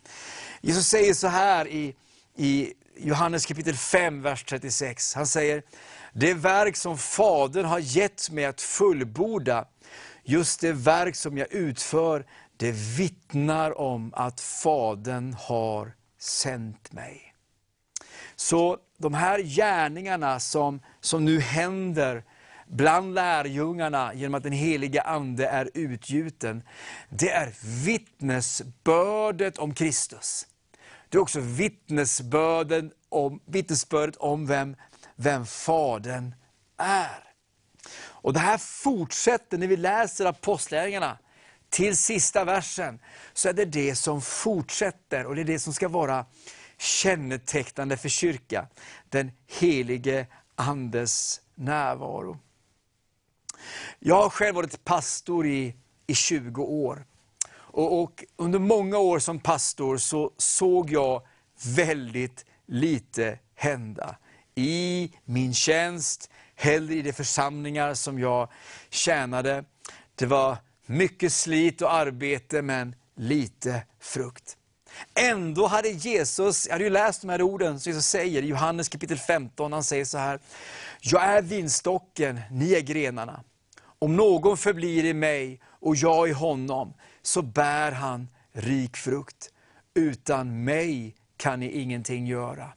Jesus 0.60 0.86
säger 0.86 1.14
så 1.14 1.28
här 1.28 1.68
i, 1.68 1.94
i 2.36 2.72
Johannes 2.98 3.46
kapitel 3.46 3.76
5, 3.76 4.22
vers 4.22 4.44
36. 4.44 5.14
Han 5.14 5.26
säger, 5.26 5.62
det 6.12 6.34
verk 6.34 6.76
som 6.76 6.98
Fadern 6.98 7.64
har 7.64 7.78
gett 7.78 8.30
mig 8.30 8.44
att 8.44 8.60
fullborda, 8.60 9.64
just 10.24 10.60
det 10.60 10.72
verk 10.72 11.16
som 11.16 11.38
jag 11.38 11.52
utför, 11.52 12.26
det 12.56 12.72
vittnar 12.72 13.78
om 13.78 14.12
att 14.16 14.40
Fadern 14.40 15.36
har 15.38 15.92
sänt 16.18 16.92
mig. 16.92 17.34
Så 18.36 18.78
de 18.98 19.14
här 19.14 19.38
gärningarna 19.38 20.40
som, 20.40 20.80
som 21.00 21.24
nu 21.24 21.40
händer 21.40 22.24
bland 22.66 23.14
lärjungarna 23.14 24.14
genom 24.14 24.34
att 24.34 24.42
den 24.42 24.52
heliga 24.52 25.02
Ande 25.02 25.46
är 25.46 25.70
utgjuten, 25.74 26.62
det 27.10 27.30
är 27.30 27.54
vittnesbördet 27.84 29.58
om 29.58 29.74
Kristus. 29.74 30.46
Det 31.08 31.18
är 31.18 31.22
också 31.22 31.40
vittnesbördet 31.40 32.84
om, 33.08 33.40
vittnesbördet 33.46 34.16
om 34.16 34.46
vem, 34.46 34.76
vem 35.16 35.46
Fadern 35.46 36.34
är. 36.76 37.24
Och 38.00 38.32
Det 38.32 38.40
här 38.40 38.58
fortsätter 38.58 39.58
när 39.58 39.66
vi 39.66 39.76
läser 39.76 40.26
Apostlagärningarna 40.26 41.18
till 41.70 41.96
sista 41.96 42.44
versen, 42.44 43.00
så 43.32 43.48
är 43.48 43.52
det 43.52 43.64
det 43.64 43.94
som 43.94 44.22
fortsätter 44.22 45.26
och 45.26 45.34
det 45.34 45.40
är 45.40 45.44
det 45.44 45.58
som 45.58 45.72
ska 45.72 45.88
vara 45.88 46.26
kännetecknande 46.78 47.96
för 47.96 48.08
kyrka. 48.08 48.66
Den 49.08 49.32
helige 49.46 50.26
Andes 50.54 51.40
närvaro. 51.54 52.38
Jag 53.98 54.22
har 54.22 54.30
själv 54.30 54.54
varit 54.54 54.84
pastor 54.84 55.46
i, 55.46 55.74
i 56.06 56.14
20 56.14 56.62
år. 56.62 57.04
Och, 57.78 58.02
och, 58.02 58.24
Under 58.36 58.58
många 58.58 58.98
år 58.98 59.18
som 59.18 59.38
pastor 59.38 59.96
så 59.96 60.32
såg 60.36 60.90
jag 60.90 61.22
väldigt 61.76 62.44
lite 62.66 63.38
hända. 63.54 64.16
I 64.54 65.12
min 65.24 65.54
tjänst, 65.54 66.30
hellre 66.56 66.94
i 66.94 67.02
de 67.02 67.12
församlingar 67.12 67.94
som 67.94 68.18
jag 68.18 68.48
tjänade. 68.90 69.64
Det 70.14 70.26
var 70.26 70.56
mycket 70.86 71.32
slit 71.32 71.82
och 71.82 71.92
arbete 71.92 72.62
men 72.62 72.94
lite 73.16 73.82
frukt. 74.00 74.56
Ändå 75.14 75.66
hade 75.66 75.88
Jesus, 75.88 76.66
jag 76.66 76.72
hade 76.72 76.84
ju 76.84 76.90
läst 76.90 77.20
de 77.20 77.28
här 77.28 77.42
orden 77.42 77.80
som 77.80 77.90
Jesus 77.90 78.06
säger 78.06 78.42
i 78.42 78.46
Johannes 78.46 78.88
kapitel 78.88 79.18
15, 79.18 79.72
han 79.72 79.84
säger 79.84 80.04
så 80.04 80.18
här. 80.18 80.40
Jag 81.00 81.22
är 81.22 81.42
vinstocken, 81.42 82.40
ni 82.50 82.74
är 82.74 82.80
grenarna. 82.80 83.40
Om 83.98 84.16
någon 84.16 84.56
förblir 84.56 85.04
i 85.04 85.14
mig 85.14 85.60
och 85.80 85.96
jag 85.96 86.28
i 86.28 86.32
honom, 86.32 86.94
så 87.28 87.42
bär 87.42 87.92
han 87.92 88.28
rik 88.52 88.96
frukt. 88.96 89.52
Utan 89.94 90.64
mig 90.64 91.16
kan 91.36 91.60
ni 91.60 91.70
ingenting 91.70 92.26
göra. 92.26 92.72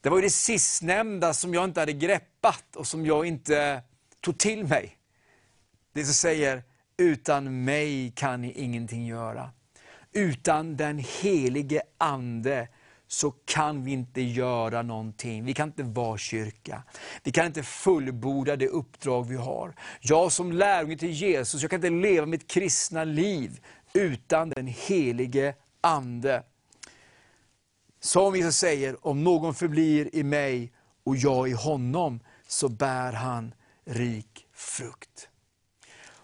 Det 0.00 0.08
var 0.08 0.16
ju 0.16 0.22
det 0.22 0.30
sistnämnda 0.30 1.34
som 1.34 1.54
jag 1.54 1.64
inte 1.64 1.80
hade 1.80 1.92
greppat 1.92 2.76
och 2.76 2.86
som 2.86 3.06
jag 3.06 3.26
inte 3.26 3.82
tog 4.20 4.38
till 4.38 4.64
mig. 4.64 4.98
Det 5.92 6.04
som 6.04 6.14
säger, 6.14 6.62
utan 6.96 7.64
mig 7.64 8.12
kan 8.16 8.40
ni 8.40 8.52
ingenting 8.52 9.06
göra. 9.06 9.50
Utan 10.12 10.76
den 10.76 10.98
helige 11.22 11.82
Ande 11.98 12.68
så 13.14 13.30
kan 13.30 13.84
vi 13.84 13.92
inte 13.92 14.20
göra 14.20 14.82
någonting. 14.82 15.44
Vi 15.44 15.54
kan 15.54 15.68
inte 15.68 15.82
vara 15.82 16.18
kyrka. 16.18 16.82
Vi 17.22 17.32
kan 17.32 17.46
inte 17.46 17.62
fullborda 17.62 18.56
det 18.56 18.68
uppdrag 18.68 19.28
vi 19.28 19.36
har. 19.36 19.74
Jag 20.00 20.32
som 20.32 20.52
lärjunge 20.52 20.96
till 20.96 21.10
Jesus, 21.10 21.62
jag 21.62 21.70
kan 21.70 21.78
inte 21.84 22.08
leva 22.08 22.26
mitt 22.26 22.50
kristna 22.50 23.04
liv 23.04 23.60
utan 23.92 24.50
den 24.50 24.66
helige 24.66 25.54
Ande. 25.80 26.42
Som 28.00 28.36
Jesus 28.36 28.56
säger, 28.56 29.06
om 29.06 29.24
någon 29.24 29.54
förblir 29.54 30.14
i 30.14 30.22
mig 30.22 30.72
och 31.04 31.16
jag 31.16 31.48
i 31.48 31.52
honom, 31.52 32.20
så 32.46 32.68
bär 32.68 33.12
han 33.12 33.54
rik 33.84 34.46
frukt. 34.52 35.28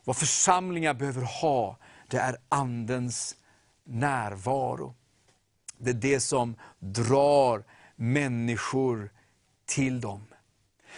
Vad 0.04 0.16
församlingar 0.16 0.94
behöver 0.94 1.22
ha, 1.22 1.78
det 2.08 2.18
är 2.18 2.36
Andens 2.48 3.36
närvaro. 3.84 4.94
Det 5.80 5.90
är 5.90 5.94
det 5.94 6.20
som 6.20 6.54
drar 6.78 7.64
människor 7.96 9.10
till 9.66 10.00
dem. 10.00 10.26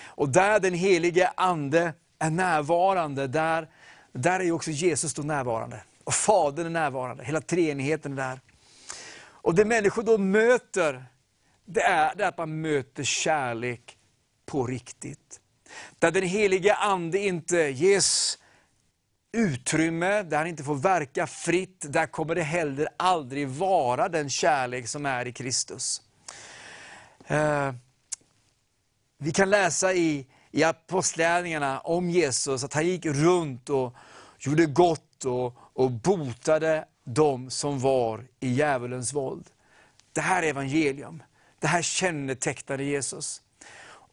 Och 0.00 0.28
där 0.28 0.60
den 0.60 0.74
helige 0.74 1.32
Ande 1.36 1.94
är 2.18 2.30
närvarande, 2.30 3.26
där, 3.26 3.68
där 4.12 4.40
är 4.40 4.52
också 4.52 4.70
Jesus 4.70 5.14
då 5.14 5.22
närvarande. 5.22 5.82
Och 6.04 6.14
Fadern 6.14 6.66
är 6.66 6.70
närvarande, 6.70 7.24
hela 7.24 7.40
treenigheten 7.40 8.12
är 8.12 8.16
där. 8.16 8.40
Och 9.24 9.54
det 9.54 9.64
människor 9.64 10.02
då 10.02 10.18
möter, 10.18 11.04
det 11.64 11.82
är, 11.82 12.14
det 12.14 12.24
är 12.24 12.28
att 12.28 12.38
man 12.38 12.60
möter 12.60 13.04
kärlek 13.04 13.98
på 14.46 14.66
riktigt. 14.66 15.40
Där 15.98 16.10
den 16.10 16.22
helige 16.22 16.74
Ande 16.74 17.18
inte 17.18 17.56
ges 17.56 18.38
utrymme, 19.32 20.22
där 20.22 20.38
han 20.38 20.46
inte 20.46 20.64
får 20.64 20.74
verka 20.74 21.26
fritt, 21.26 21.84
där 21.88 22.06
kommer 22.06 22.34
det 22.34 22.42
heller 22.42 22.88
aldrig 22.96 23.48
vara 23.48 24.08
den 24.08 24.30
kärlek 24.30 24.88
som 24.88 25.06
är 25.06 25.26
i 25.26 25.32
Kristus. 25.32 26.02
Eh, 27.26 27.72
vi 29.18 29.32
kan 29.32 29.50
läsa 29.50 29.92
i, 29.92 30.26
i 30.50 30.64
Apostlagärningarna 30.64 31.80
om 31.80 32.10
Jesus, 32.10 32.64
att 32.64 32.74
han 32.74 32.86
gick 32.86 33.06
runt 33.06 33.70
och 33.70 33.94
gjorde 34.38 34.66
gott 34.66 35.24
och, 35.24 35.56
och 35.56 35.90
botade 35.90 36.84
de 37.04 37.50
som 37.50 37.80
var 37.80 38.26
i 38.40 38.48
djävulens 38.48 39.12
våld. 39.12 39.46
Det 40.12 40.20
här 40.20 40.42
är 40.42 40.46
evangelium. 40.46 41.22
Det 41.58 41.66
här 41.66 41.82
kännetecknade 41.82 42.84
Jesus. 42.84 43.42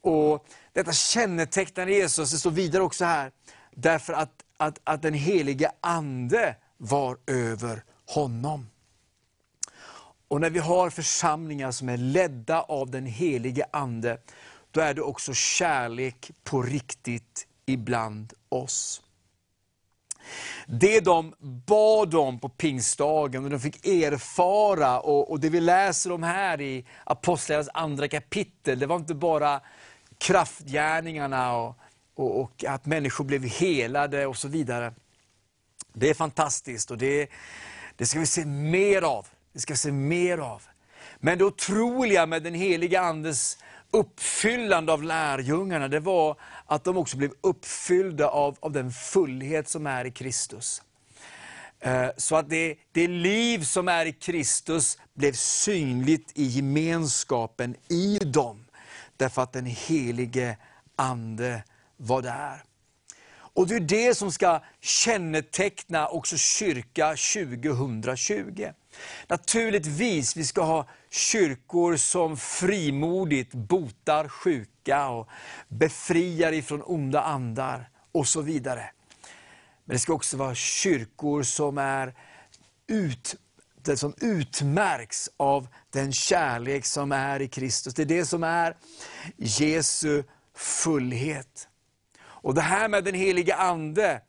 Och 0.01 0.47
Detta 0.73 0.93
kännetecknade 0.93 1.91
Jesus, 1.91 2.31
det 2.31 2.37
står 2.37 2.51
vidare 2.51 2.83
också 2.83 3.05
här, 3.05 3.31
därför 3.71 4.13
att 4.13 4.31
att, 4.59 4.79
att 4.83 5.01
den 5.01 5.13
helige 5.13 5.71
Ande 5.81 6.55
var 6.77 7.17
över 7.27 7.83
honom. 8.05 8.69
Och 10.27 10.41
när 10.41 10.49
vi 10.49 10.59
har 10.59 10.89
församlingar 10.89 11.71
som 11.71 11.89
är 11.89 11.97
ledda 11.97 12.61
av 12.61 12.91
den 12.91 13.05
helige 13.05 13.65
Ande, 13.71 14.17
då 14.71 14.81
är 14.81 14.93
det 14.93 15.01
också 15.01 15.33
kärlek 15.33 16.31
på 16.43 16.61
riktigt 16.61 17.47
ibland 17.65 18.33
oss. 18.49 19.01
Det 20.67 20.99
de 20.99 21.33
bad 21.39 22.15
om 22.15 22.39
på 22.39 22.49
pingstdagen 22.49 23.43
och 23.43 23.49
de 23.49 23.59
fick 23.59 23.87
erfara, 23.87 24.99
och, 24.99 25.31
och 25.31 25.39
det 25.39 25.49
vi 25.49 25.59
läser 25.59 26.11
om 26.11 26.23
här 26.23 26.61
i 26.61 26.85
Apostlagärningarnas 27.03 27.75
andra 27.83 28.07
kapitel, 28.07 28.79
det 28.79 28.85
var 28.85 28.95
inte 28.95 29.15
bara 29.15 29.61
kraftgärningarna 30.17 31.57
och 31.57 31.77
och, 32.19 32.41
och, 32.41 32.63
att 32.63 32.85
människor 32.85 33.23
blev 33.23 33.43
helade 33.43 34.25
och 34.25 34.37
så 34.37 34.47
vidare. 34.47 34.93
Det 35.93 36.09
är 36.09 36.13
fantastiskt 36.13 36.91
och 36.91 36.97
det, 36.97 37.29
det 37.95 38.05
ska 38.05 38.19
vi 38.19 38.25
se 38.25 38.45
mer 38.45 39.01
av. 39.01 39.27
Det 39.53 39.59
ska 39.59 39.73
vi 39.73 39.77
se 39.77 39.91
mer 39.91 40.37
av. 40.37 40.61
Men 41.19 41.37
det 41.37 41.45
otroliga 41.45 42.25
med 42.25 42.43
den 42.43 42.53
heliga 42.53 43.01
Andes 43.01 43.57
uppfyllande 43.91 44.93
av 44.93 45.03
lärjungarna, 45.03 45.87
det 45.87 45.99
var 45.99 46.35
att 46.65 46.83
de 46.83 46.97
också 46.97 47.17
blev 47.17 47.31
uppfyllda 47.41 48.27
av, 48.27 48.57
av 48.59 48.71
den 48.71 48.91
fullhet 48.91 49.69
som 49.69 49.87
är 49.87 50.05
i 50.05 50.11
Kristus. 50.11 50.81
Eh, 51.79 52.07
så 52.17 52.35
att 52.35 52.49
det, 52.49 52.75
det 52.91 53.07
liv 53.07 53.63
som 53.63 53.87
är 53.87 54.05
i 54.05 54.13
Kristus 54.13 54.97
blev 55.13 55.33
synligt 55.33 56.31
i 56.35 56.43
gemenskapen 56.43 57.75
i 57.87 58.17
dem. 58.17 58.65
Därför 59.17 59.41
att 59.41 59.53
den 59.53 59.65
helige 59.65 60.57
Ande 60.95 61.63
vad 61.99 62.23
det 62.23 62.29
är. 62.29 62.63
Och 63.53 63.67
det 63.67 63.75
är 63.75 63.79
det 63.79 64.15
som 64.15 64.31
ska 64.31 64.61
känneteckna 64.81 66.07
också 66.07 66.37
kyrka 66.37 67.09
2020. 67.09 68.67
Naturligtvis, 69.27 70.35
vi 70.35 70.45
ska 70.45 70.61
ha 70.61 70.87
kyrkor 71.09 71.95
som 71.95 72.37
frimodigt 72.37 73.53
botar 73.53 74.27
sjuka 74.27 75.09
och 75.09 75.29
befriar 75.67 76.51
ifrån 76.51 76.81
onda 76.85 77.21
andar 77.21 77.89
och 78.11 78.27
så 78.27 78.41
vidare. 78.41 78.91
Men 79.85 79.95
det 79.95 79.99
ska 79.99 80.13
också 80.13 80.37
vara 80.37 80.55
kyrkor 80.55 81.43
som, 81.43 81.77
är 81.77 82.13
ut, 82.87 83.35
som 83.95 84.13
utmärks 84.17 85.29
av 85.37 85.67
den 85.89 86.13
kärlek 86.13 86.85
som 86.85 87.11
är 87.11 87.41
i 87.41 87.47
Kristus. 87.47 87.93
Det 87.93 88.01
är 88.01 88.05
det 88.05 88.25
som 88.25 88.43
är 88.43 88.77
Jesu 89.37 90.23
fullhet. 90.55 91.67
Och 92.41 92.53
det 92.53 92.61
här 92.61 92.87
med 92.87 93.03
den 93.03 93.15
heliga 93.15 93.55
Ande, 93.55 94.21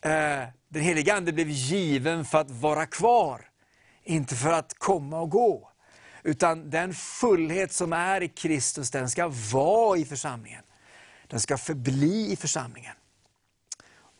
eh, 0.00 0.42
den 0.68 0.82
heliga 0.82 1.14
Ande 1.14 1.32
blev 1.32 1.48
given 1.48 2.24
för 2.24 2.38
att 2.38 2.50
vara 2.50 2.86
kvar, 2.86 3.48
inte 4.04 4.34
för 4.34 4.52
att 4.52 4.78
komma 4.78 5.20
och 5.20 5.30
gå. 5.30 5.70
Utan 6.22 6.70
den 6.70 6.94
fullhet 6.94 7.72
som 7.72 7.92
är 7.92 8.20
i 8.20 8.28
Kristus, 8.28 8.90
den 8.90 9.10
ska 9.10 9.32
vara 9.52 9.98
i 9.98 10.04
församlingen. 10.04 10.62
Den 11.28 11.40
ska 11.40 11.58
förbli 11.58 12.32
i 12.32 12.36
församlingen. 12.36 12.94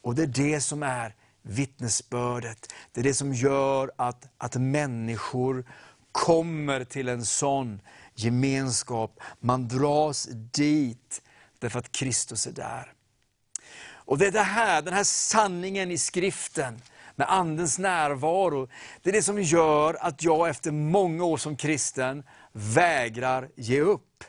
Och 0.03 0.15
det 0.15 0.23
är 0.23 0.27
det 0.27 0.61
som 0.61 0.83
är 0.83 1.15
vittnesbördet. 1.43 2.73
Det 2.93 3.01
är 3.01 3.05
det 3.05 3.15
som 3.15 3.35
gör 3.35 3.91
att, 3.97 4.29
att 4.39 4.57
människor 4.57 5.65
kommer 6.13 6.85
till 6.85 7.09
en 7.09 7.25
sån 7.25 7.81
gemenskap. 8.15 9.21
Man 9.41 9.69
dras 9.69 10.29
dit 10.33 11.23
därför 11.59 11.79
att 11.79 11.93
Kristus 11.93 12.47
är 12.47 12.53
där. 12.53 12.94
Och 14.05 14.19
det 14.19 14.27
är 14.27 14.31
det 14.31 14.41
här, 14.41 14.83
den 14.83 14.95
här 14.95 15.05
sanningen 15.05 15.91
i 15.91 15.99
skriften, 15.99 16.81
med 17.17 17.31
Andens 17.31 17.79
närvaro, 17.79 18.69
det 19.03 19.11
är 19.11 19.13
det 19.13 19.23
som 19.23 19.43
gör 19.43 19.97
att 20.01 20.23
jag 20.23 20.49
efter 20.49 20.71
många 20.71 21.25
år 21.25 21.37
som 21.37 21.57
kristen 21.57 22.23
vägrar 22.53 23.49
ge 23.57 23.81
upp. 23.81 24.25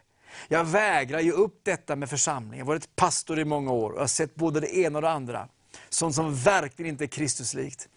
Jag 0.48 0.64
vägrar 0.64 1.20
ge 1.20 1.32
upp 1.32 1.60
detta 1.64 1.96
med 1.96 2.10
församling. 2.10 2.60
Jag 2.60 2.66
har 2.66 2.74
varit 2.74 2.96
pastor 2.96 3.40
i 3.40 3.46
många 3.46 3.72
år 3.72 3.92
och 3.92 4.00
har 4.00 4.08
sett 4.08 4.36
både 4.36 4.60
det 4.60 4.78
ena 4.78 4.98
och 4.98 5.02
det 5.02 5.10
andra. 5.10 5.48
Sånt 5.90 6.16
som 6.16 6.36
verkligen 6.36 6.90
inte 6.90 7.04
är 7.04 7.08
Kristuslikt. 7.08 7.90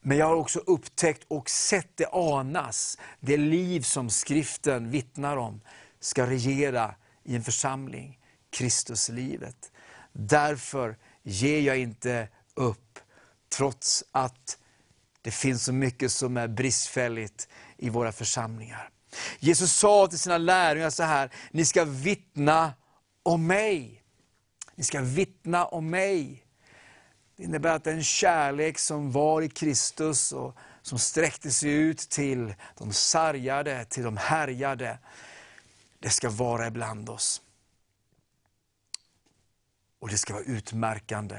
Men 0.00 0.16
jag 0.16 0.26
har 0.26 0.36
också 0.36 0.58
upptäckt 0.58 1.24
och 1.28 1.50
sett 1.50 1.96
det 1.96 2.06
anas, 2.12 2.98
det 3.20 3.36
liv 3.36 3.80
som 3.80 4.10
skriften 4.10 4.90
vittnar 4.90 5.36
om, 5.36 5.60
ska 6.00 6.26
regera 6.26 6.94
i 7.24 7.36
en 7.36 7.44
församling, 7.44 8.18
Kristuslivet. 8.50 9.72
Därför 10.18 10.96
ger 11.22 11.60
jag 11.60 11.78
inte 11.78 12.28
upp, 12.54 12.98
trots 13.48 14.04
att 14.12 14.58
det 15.22 15.30
finns 15.30 15.64
så 15.64 15.72
mycket 15.72 16.12
som 16.12 16.36
är 16.36 16.48
bristfälligt 16.48 17.48
i 17.76 17.88
våra 17.88 18.12
församlingar. 18.12 18.90
Jesus 19.38 19.72
sa 19.72 20.06
till 20.06 20.18
sina 20.18 20.38
lärjungar 20.38 20.90
så 20.90 21.02
här, 21.02 21.30
ni 21.50 21.64
ska 21.64 21.84
vittna 21.84 22.72
om 23.22 23.46
mig. 23.46 24.02
Ni 24.74 24.84
ska 24.84 25.00
vittna 25.00 25.64
om 25.64 25.90
mig. 25.90 26.44
Det 27.36 27.42
innebär 27.42 27.76
att 27.76 27.84
den 27.84 28.04
kärlek 28.04 28.78
som 28.78 29.12
var 29.12 29.42
i 29.42 29.48
Kristus 29.48 30.32
och 30.32 30.56
som 30.82 30.98
sträckte 30.98 31.50
sig 31.50 31.70
ut 31.70 31.98
till 31.98 32.54
de 32.78 32.92
sargade, 32.92 33.84
till 33.84 34.02
de 34.02 34.16
härjade, 34.16 34.98
det 35.98 36.10
ska 36.10 36.30
vara 36.30 36.66
ibland 36.66 37.08
oss. 37.08 37.42
Och 40.06 40.12
det 40.12 40.18
ska 40.18 40.32
vara 40.32 40.44
utmärkande. 40.44 41.36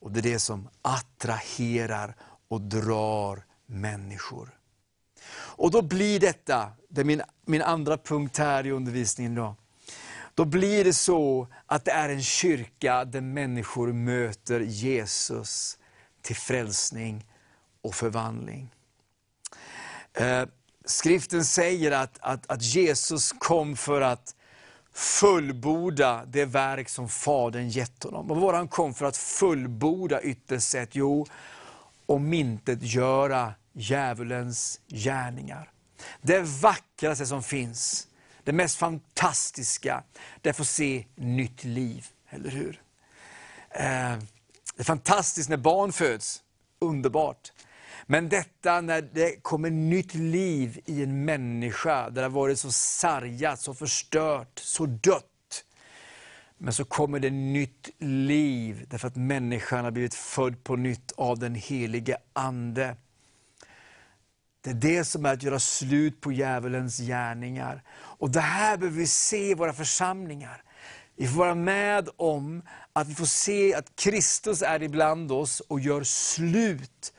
Och 0.00 0.12
det 0.12 0.20
är 0.20 0.22
det 0.22 0.38
som 0.38 0.68
attraherar 0.82 2.14
och 2.48 2.60
drar 2.60 3.44
människor. 3.66 4.50
Och 5.30 5.70
då 5.70 5.82
blir 5.82 6.20
detta, 6.20 6.72
det 6.88 7.00
är 7.00 7.04
min, 7.04 7.22
min 7.44 7.62
andra 7.62 7.98
punkt 7.98 8.38
här 8.38 8.66
i 8.66 8.70
undervisningen 8.70 9.32
idag. 9.32 9.54
Då 10.34 10.44
blir 10.44 10.84
det 10.84 10.92
så 10.92 11.48
att 11.66 11.84
det 11.84 11.90
är 11.90 12.08
en 12.08 12.22
kyrka 12.22 13.04
där 13.04 13.20
människor 13.20 13.92
möter 13.92 14.60
Jesus 14.60 15.78
till 16.22 16.36
frälsning 16.36 17.26
och 17.82 17.94
förvandling. 17.94 18.74
Eh, 20.12 20.44
skriften 20.84 21.44
säger 21.44 21.90
att, 21.90 22.18
att, 22.20 22.50
att 22.50 22.62
Jesus 22.62 23.32
kom 23.32 23.76
för 23.76 24.00
att 24.00 24.34
fullborda 24.98 26.24
det 26.26 26.44
verk 26.44 26.88
som 26.88 27.08
Fadern 27.08 27.68
gett 27.68 28.04
honom. 28.04 28.30
Och 28.30 28.36
vad 28.36 28.54
han 28.54 28.68
kom 28.68 28.94
för 28.94 29.06
att 29.06 29.16
fullborda 29.16 30.22
ytterst 30.22 30.68
sett? 30.68 30.94
Jo, 30.94 31.26
om 32.06 32.32
intet 32.32 32.82
göra 32.82 33.54
djävulens 33.72 34.80
gärningar. 34.88 35.70
Det 36.22 36.40
vackraste 36.40 37.26
som 37.26 37.42
finns, 37.42 38.08
det 38.44 38.52
mest 38.52 38.76
fantastiska, 38.76 40.02
det 40.40 40.48
är 40.48 40.50
att 40.50 40.56
få 40.56 40.64
se 40.64 41.04
nytt 41.14 41.64
liv, 41.64 42.06
eller 42.28 42.50
hur? 42.50 42.82
Eh, 43.70 44.18
det 44.74 44.82
är 44.82 44.84
fantastiskt 44.84 45.48
när 45.48 45.56
barn 45.56 45.92
föds, 45.92 46.42
underbart. 46.78 47.52
Men 48.10 48.28
detta 48.28 48.80
när 48.80 49.02
det 49.02 49.42
kommer 49.42 49.70
nytt 49.70 50.14
liv 50.14 50.80
i 50.84 51.02
en 51.02 51.24
människa, 51.24 52.10
där 52.10 52.22
det 52.22 52.22
har 52.22 52.28
varit 52.28 52.58
så 52.58 52.72
sargat, 52.72 53.60
så 53.60 53.74
förstört, 53.74 54.58
så 54.58 54.86
dött. 54.86 55.64
Men 56.58 56.72
så 56.72 56.84
kommer 56.84 57.18
det 57.18 57.30
nytt 57.30 57.88
liv, 57.98 58.86
därför 58.88 59.08
att 59.08 59.16
människan 59.16 59.84
har 59.84 59.90
blivit 59.90 60.14
född 60.14 60.64
på 60.64 60.76
nytt 60.76 61.12
av 61.16 61.38
den 61.38 61.54
helige 61.54 62.16
Ande. 62.32 62.96
Det 64.60 64.70
är 64.70 64.74
det 64.74 65.04
som 65.04 65.26
är 65.26 65.32
att 65.32 65.42
göra 65.42 65.58
slut 65.58 66.20
på 66.20 66.32
djävulens 66.32 66.98
gärningar. 66.98 67.82
Och 67.92 68.30
det 68.30 68.40
här 68.40 68.76
behöver 68.76 68.98
vi 68.98 69.06
se 69.06 69.50
i 69.50 69.54
våra 69.54 69.72
församlingar. 69.72 70.62
Vi 71.16 71.26
får 71.26 71.38
vara 71.38 71.54
med 71.54 72.08
om 72.16 72.62
att 72.92 73.08
vi 73.08 73.14
får 73.14 73.26
se 73.26 73.74
att 73.74 73.96
Kristus 73.96 74.62
är 74.62 74.82
ibland 74.82 75.32
oss 75.32 75.60
och 75.60 75.80
gör 75.80 76.02
slut 76.02 77.12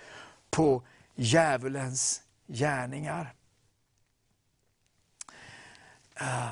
på 0.50 0.84
djävulens 1.16 2.22
gärningar. 2.48 3.34
Eh, 6.20 6.52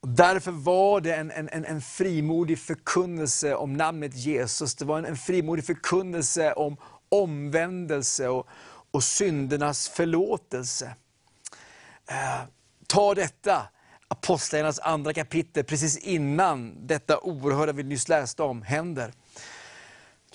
därför 0.00 0.50
var 0.50 1.00
det 1.00 1.14
en, 1.14 1.30
en, 1.30 1.48
en 1.48 1.80
frimodig 1.80 2.58
förkunnelse 2.58 3.54
om 3.54 3.72
namnet 3.72 4.14
Jesus. 4.14 4.74
Det 4.74 4.84
var 4.84 4.98
en, 4.98 5.04
en 5.04 5.16
frimodig 5.16 5.64
förkunnelse 5.64 6.52
om 6.52 6.76
omvändelse 7.08 8.28
och, 8.28 8.46
och 8.90 9.04
syndernas 9.04 9.88
förlåtelse. 9.88 10.94
Eh, 12.10 12.40
ta 12.86 13.14
detta, 13.14 13.68
Apostlagärningarnas 14.08 14.78
andra 14.78 15.12
kapitel, 15.12 15.64
precis 15.64 15.98
innan 15.98 16.86
detta 16.86 17.18
oerhörda 17.18 17.72
vi 17.72 17.82
nyss 17.82 18.08
läste 18.08 18.42
om 18.42 18.62
händer. 18.62 19.12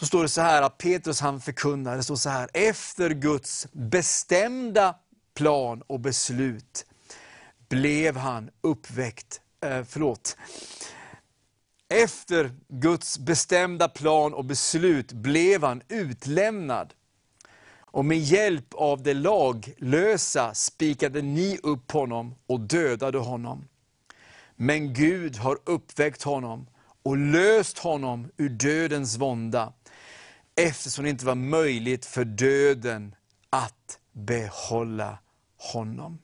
Så 0.02 0.08
står 0.08 0.22
det 0.22 0.30
så 0.30 0.42
här, 0.42 0.62
att 0.62 0.78
Petrus 0.78 1.22
han 1.22 1.42
förkunnar, 1.42 1.98
det 1.98 2.04
står 2.04 2.16
så 2.16 2.30
här, 2.30 2.50
efter 2.54 3.10
Guds 3.10 3.68
bestämda 3.72 4.96
plan 5.34 5.82
och 5.88 6.00
beslut 6.00 6.86
blev 7.70 8.18
han 8.18 8.50
uppväckt, 8.62 9.42
eh, 9.66 9.84
förlåt, 9.84 10.38
efter 11.90 12.52
Guds 12.68 13.20
bestämda 13.20 13.88
plan 13.90 14.34
och 14.34 14.46
beslut 14.46 15.12
blev 15.12 15.64
han 15.64 15.82
utlämnad. 15.88 16.94
Och 17.82 18.06
med 18.06 18.20
hjälp 18.20 18.74
av 18.74 19.04
det 19.04 19.14
laglösa 19.14 20.54
spikade 20.54 21.22
ni 21.22 21.60
upp 21.64 21.92
honom 21.92 22.36
och 22.48 22.60
dödade 22.60 23.18
honom. 23.18 23.68
Men 24.56 24.94
Gud 24.94 25.38
har 25.38 25.58
uppväckt 25.66 26.24
honom 26.24 26.68
och 27.04 27.18
löst 27.18 27.78
honom 27.78 28.32
ur 28.38 28.50
dödens 28.50 29.18
vånda 29.18 29.74
eftersom 30.64 31.04
det 31.04 31.10
inte 31.10 31.26
var 31.26 31.36
möjligt 31.36 32.06
för 32.06 32.26
döden 32.26 33.16
att 33.50 34.00
behålla 34.12 35.18
honom. 35.58 36.20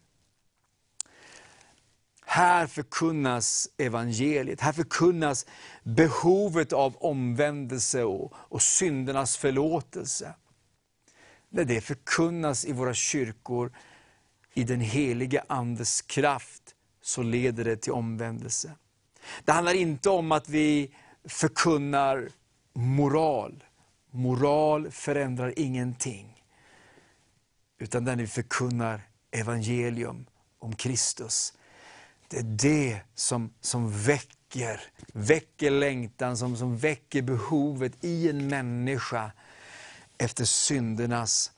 Här 2.26 2.68
förkunnas 2.68 3.70
evangeliet, 3.78 4.62
här 4.62 4.74
förkunnas 4.74 5.46
behovet 5.84 6.74
av 6.74 6.96
omvändelse 6.98 8.04
och, 8.04 8.34
och 8.36 8.62
syndernas 8.62 9.38
förlåtelse. 9.38 10.34
När 11.50 11.64
det 11.64 11.82
förkunnas 11.82 12.66
i 12.66 12.72
våra 12.72 12.94
kyrkor, 12.94 13.72
i 14.54 14.64
den 14.64 14.80
helige 14.80 15.44
Andes 15.48 16.02
kraft, 16.02 16.64
så 17.02 17.24
leder 17.24 17.64
det 17.64 17.78
till 17.78 17.92
omvändelse. 17.92 18.72
Det 19.46 19.52
handlar 19.52 19.74
inte 19.74 20.10
om 20.10 20.32
att 20.32 20.50
vi 20.50 20.96
förkunnar 21.24 22.30
moral. 22.74 23.64
Moral 24.12 24.92
förändrar 24.92 25.54
ingenting. 25.58 26.44
Utan 27.80 28.04
när 28.04 28.16
vi 28.16 28.28
förkunnar 28.28 29.02
evangelium 29.32 30.26
om 30.60 30.76
Kristus. 30.76 31.54
Det 32.28 32.38
är 32.38 32.44
det 32.44 33.00
som, 33.16 33.54
som 33.62 33.92
väcker, 34.04 34.82
väcker 35.14 35.72
längtan, 35.72 36.38
som, 36.38 36.58
som 36.58 36.78
väcker 36.78 37.22
behovet 37.22 38.04
i 38.04 38.30
en 38.30 38.48
människa 38.48 39.32
efter 40.18 40.46
syndernas 40.46 41.52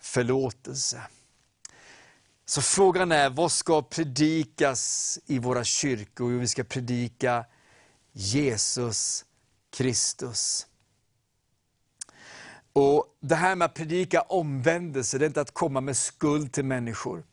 förlåtelse. 0.00 1.02
Så 2.46 2.62
frågan 2.62 3.12
är, 3.12 3.30
vad 3.30 3.52
ska 3.52 3.82
predikas 3.82 5.18
i 5.26 5.38
våra 5.38 5.64
kyrkor? 5.64 6.32
Jo, 6.32 6.38
vi 6.38 6.48
ska 6.48 6.64
predika 6.64 7.44
Jesus 8.12 9.24
Kristus. 9.70 10.66
Och 12.76 13.04
Det 13.20 13.34
här 13.34 13.56
med 13.56 13.66
att 13.66 13.74
predika 13.74 14.20
omvändelse, 14.20 15.18
det 15.18 15.24
är 15.24 15.26
inte 15.26 15.40
att 15.40 15.54
komma 15.54 15.80
med 15.80 15.96
skuld 15.96 16.52
till 16.52 16.64
människor, 16.64 17.24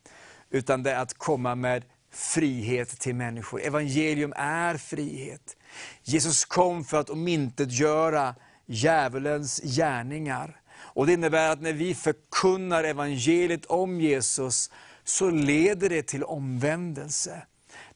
utan 0.50 0.84
det 0.84 0.92
är 0.92 1.00
att 1.00 1.14
komma 1.14 1.56
med 1.56 1.86
frihet 2.12 3.00
till 3.00 3.16
människor. 3.16 3.62
Evangelium 3.62 4.34
är 4.36 4.78
frihet. 4.78 5.58
Jesus 6.04 6.46
kom 6.46 6.84
för 6.84 7.00
att 7.00 7.10
omintetgöra 7.10 8.36
djävulens 8.66 9.62
gärningar. 9.64 10.62
Och 10.76 11.08
Det 11.08 11.14
innebär 11.14 11.50
att 11.50 11.62
när 11.62 11.74
vi 11.74 11.96
förkunnar 11.96 12.84
evangeliet 12.84 13.66
om 13.66 14.02
Jesus, 14.02 14.72
så 15.04 15.30
leder 15.30 15.90
det 15.90 16.04
till 16.04 16.24
omvändelse. 16.24 17.44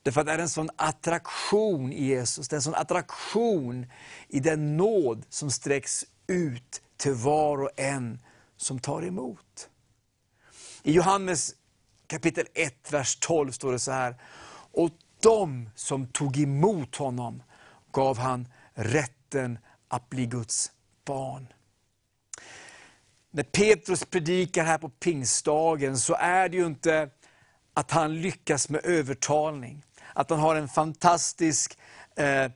Därför 0.02 0.20
att 0.20 0.26
det 0.26 0.32
är 0.32 0.38
en 0.38 0.48
sån 0.48 0.70
attraktion 0.76 1.92
i 1.92 2.04
Jesus, 2.04 2.48
det 2.48 2.54
är 2.54 2.58
en 2.58 2.62
sån 2.62 2.74
attraktion 2.74 3.86
i 4.28 4.40
den 4.40 4.76
nåd 4.76 5.24
som 5.28 5.50
sträcks 5.50 6.04
ut 6.26 6.82
till 6.96 7.14
var 7.14 7.62
och 7.62 7.70
en 7.76 8.18
som 8.56 8.78
tar 8.78 9.04
emot. 9.04 9.68
I 10.82 10.92
Johannes 10.92 11.54
kapitel 12.06 12.46
1, 12.54 12.92
vers 12.92 13.16
12 13.16 13.52
står 13.52 13.72
det 13.72 13.78
så 13.78 13.92
här. 13.92 14.16
Och 14.72 14.90
de 15.22 15.70
som 15.74 16.06
tog 16.06 16.38
emot 16.38 16.96
honom 16.96 17.42
gav 17.92 18.18
han 18.18 18.48
rätten 18.74 19.58
att 19.88 20.08
bli 20.08 20.26
Guds 20.26 20.72
barn. 21.04 21.46
När 23.30 23.42
Petrus 23.42 24.04
predikar 24.04 24.64
här 24.64 24.78
på 24.78 24.88
pingstdagen 24.88 25.98
så 25.98 26.14
är 26.14 26.48
det 26.48 26.56
ju 26.56 26.66
inte 26.66 27.10
att 27.74 27.90
han 27.90 28.20
lyckas 28.20 28.68
med 28.68 28.86
övertalning. 28.86 29.82
Att 30.14 30.30
han 30.30 30.38
har 30.38 30.56
en 30.56 30.68
fantastisk 30.68 31.78
eh, 32.16 32.50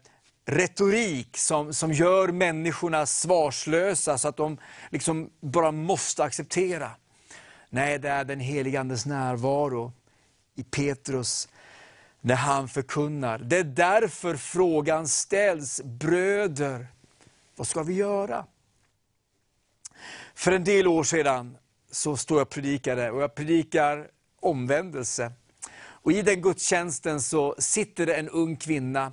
retorik 0.46 1.36
som, 1.36 1.74
som 1.74 1.92
gör 1.92 2.28
människorna 2.28 3.06
svarslösa 3.06 4.18
så 4.18 4.28
att 4.28 4.36
de 4.36 4.58
liksom 4.90 5.30
bara 5.40 5.72
måste 5.72 6.24
acceptera. 6.24 6.90
Nej, 7.68 7.98
det 7.98 8.08
är 8.08 8.24
den 8.24 8.40
helige 8.40 8.80
Andes 8.80 9.06
närvaro 9.06 9.92
i 10.54 10.62
Petrus 10.62 11.48
när 12.20 12.34
han 12.34 12.68
förkunnar. 12.68 13.38
Det 13.38 13.56
är 13.56 13.64
därför 13.64 14.36
frågan 14.36 15.08
ställs, 15.08 15.80
bröder, 15.84 16.86
vad 17.56 17.66
ska 17.66 17.82
vi 17.82 17.94
göra? 17.94 18.46
För 20.34 20.52
en 20.52 20.64
del 20.64 20.88
år 20.88 21.04
sedan 21.04 21.56
så 21.90 22.16
stod 22.16 22.36
jag 22.38 22.42
och 22.42 22.50
predikade 22.50 23.10
och 23.10 23.22
jag 23.22 23.34
predikar 23.34 24.08
omvändelse. 24.40 25.32
Och 26.02 26.12
I 26.12 26.22
den 26.22 26.42
gudstjänsten 26.42 27.22
så 27.22 27.54
sitter 27.58 28.06
det 28.06 28.14
en 28.14 28.28
ung 28.28 28.56
kvinna. 28.56 29.12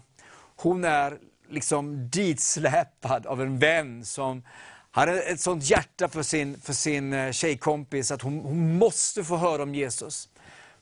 Hon 0.60 0.84
är 0.84 1.18
liksom 1.50 2.10
ditsläpad 2.10 3.26
av 3.26 3.42
en 3.42 3.60
vän 3.60 4.06
som 4.06 4.44
hade 4.92 5.22
ett 5.22 5.40
sånt 5.40 5.70
hjärta 5.70 6.08
för 6.08 6.24
sin, 6.24 6.62
för 6.62 6.74
sin 6.74 7.14
eh, 7.14 7.32
tjejkompis 7.32 8.12
att 8.12 8.22
hon, 8.22 8.40
hon 8.40 8.78
måste 8.78 9.24
få 9.24 9.38
höra 9.38 9.64
om 9.64 9.76
Jesus. 9.76 10.30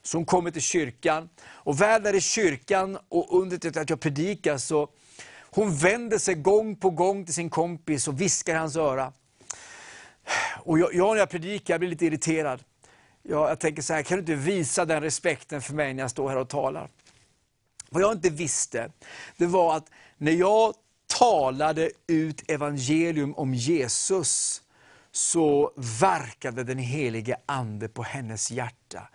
Så 0.04 0.18
hon 0.18 0.26
kommer 0.26 0.52
till 0.52 0.62
kyrkan. 0.62 1.30
Och 1.48 1.82
väl 1.82 2.04
där 2.04 2.14
i 2.14 2.22
kyrkan 2.22 2.98
och 3.10 3.42
under 3.42 3.80
att 3.80 3.90
jag 3.90 4.00
predikar 4.00 4.58
så 4.58 4.90
hon 5.42 5.76
vänder 5.76 6.18
sig 6.18 6.36
gång 6.36 6.76
på 6.76 6.90
gång 6.90 7.26
till 7.26 7.34
sin 7.34 7.50
kompis 7.50 8.08
och 8.08 8.22
viskar 8.22 8.54
i 8.54 8.58
hans 8.58 8.76
öra. 8.76 9.14
Och 10.60 10.80
jag, 10.80 10.94
jag 10.94 11.14
när 11.14 11.20
jag 11.20 11.30
predikar 11.30 11.74
jag 11.74 11.80
blir 11.80 11.90
lite 11.90 12.06
irriterad. 12.06 12.64
Jag, 13.24 13.50
jag 13.50 13.60
tänker 13.60 13.82
så 13.82 13.94
här, 13.94 14.04
kan 14.04 14.18
du 14.18 14.20
inte 14.20 14.36
visa 14.36 14.86
den 14.86 15.02
respekten 15.02 15.62
för 15.62 15.74
mig 15.74 15.94
när 15.94 16.04
jag 16.04 16.12
står 16.12 16.30
här 16.30 16.38
och 16.38 16.50
talar? 16.50 16.90
Vad 17.96 18.04
jag 18.04 18.12
inte 18.12 18.30
visste, 18.30 18.92
det 19.38 19.46
var 19.46 19.76
att 19.76 19.90
när 20.18 20.32
jag 20.32 20.74
talade 21.08 21.92
ut 22.08 22.52
evangelium 22.52 23.36
om 23.36 23.54
Jesus, 23.54 24.62
så 25.12 25.72
verkade 25.76 26.64
den 26.64 26.78
helige 26.78 27.38
Ande 27.46 27.88
på 27.88 28.04
hennes 28.04 28.52
hjärta. 28.52 29.10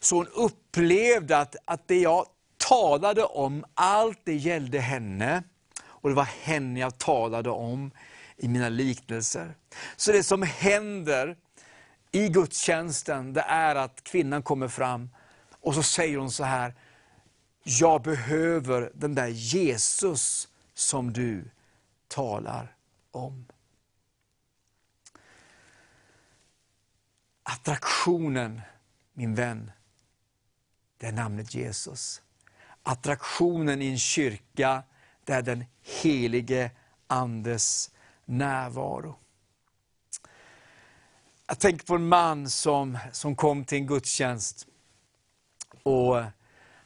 Så 0.00 0.16
hon 0.16 0.26
upplevde 0.26 1.38
att, 1.38 1.56
att 1.64 1.88
det 1.88 2.00
jag 2.00 2.26
talade 2.56 3.24
om, 3.24 3.64
allt 3.74 4.20
det 4.24 4.34
gällde 4.34 4.78
henne. 4.78 5.42
Och 5.82 6.08
det 6.08 6.14
var 6.14 6.28
henne 6.42 6.80
jag 6.80 6.98
talade 6.98 7.50
om 7.50 7.90
i 8.36 8.48
mina 8.48 8.68
liknelser. 8.68 9.54
Så 9.96 10.12
det 10.12 10.22
som 10.22 10.42
händer 10.42 11.36
i 12.12 12.28
gudstjänsten, 12.28 13.32
det 13.32 13.44
är 13.48 13.74
att 13.74 14.04
kvinnan 14.04 14.42
kommer 14.42 14.68
fram 14.68 15.10
och 15.60 15.74
så 15.74 15.82
säger 15.82 16.18
hon 16.18 16.30
så 16.30 16.44
här, 16.44 16.74
jag 17.62 18.02
behöver 18.02 18.92
den 18.94 19.14
där 19.14 19.28
Jesus 19.28 20.48
som 20.74 21.12
du 21.12 21.50
talar 22.08 22.76
om. 23.10 23.46
Attraktionen, 27.42 28.60
min 29.12 29.34
vän, 29.34 29.70
det 30.98 31.06
är 31.06 31.12
namnet 31.12 31.54
Jesus. 31.54 32.22
Attraktionen 32.82 33.82
i 33.82 33.86
en 33.86 33.98
kyrka, 33.98 34.82
det 35.24 35.32
är 35.32 35.42
den 35.42 35.64
helige 35.80 36.70
Andes 37.06 37.90
närvaro. 38.24 39.18
Jag 41.46 41.58
tänker 41.58 41.86
på 41.86 41.94
en 41.94 42.08
man 42.08 42.50
som, 42.50 42.98
som 43.12 43.36
kom 43.36 43.64
till 43.64 43.78
en 43.78 43.86
gudstjänst. 43.86 44.66
Och 45.82 46.22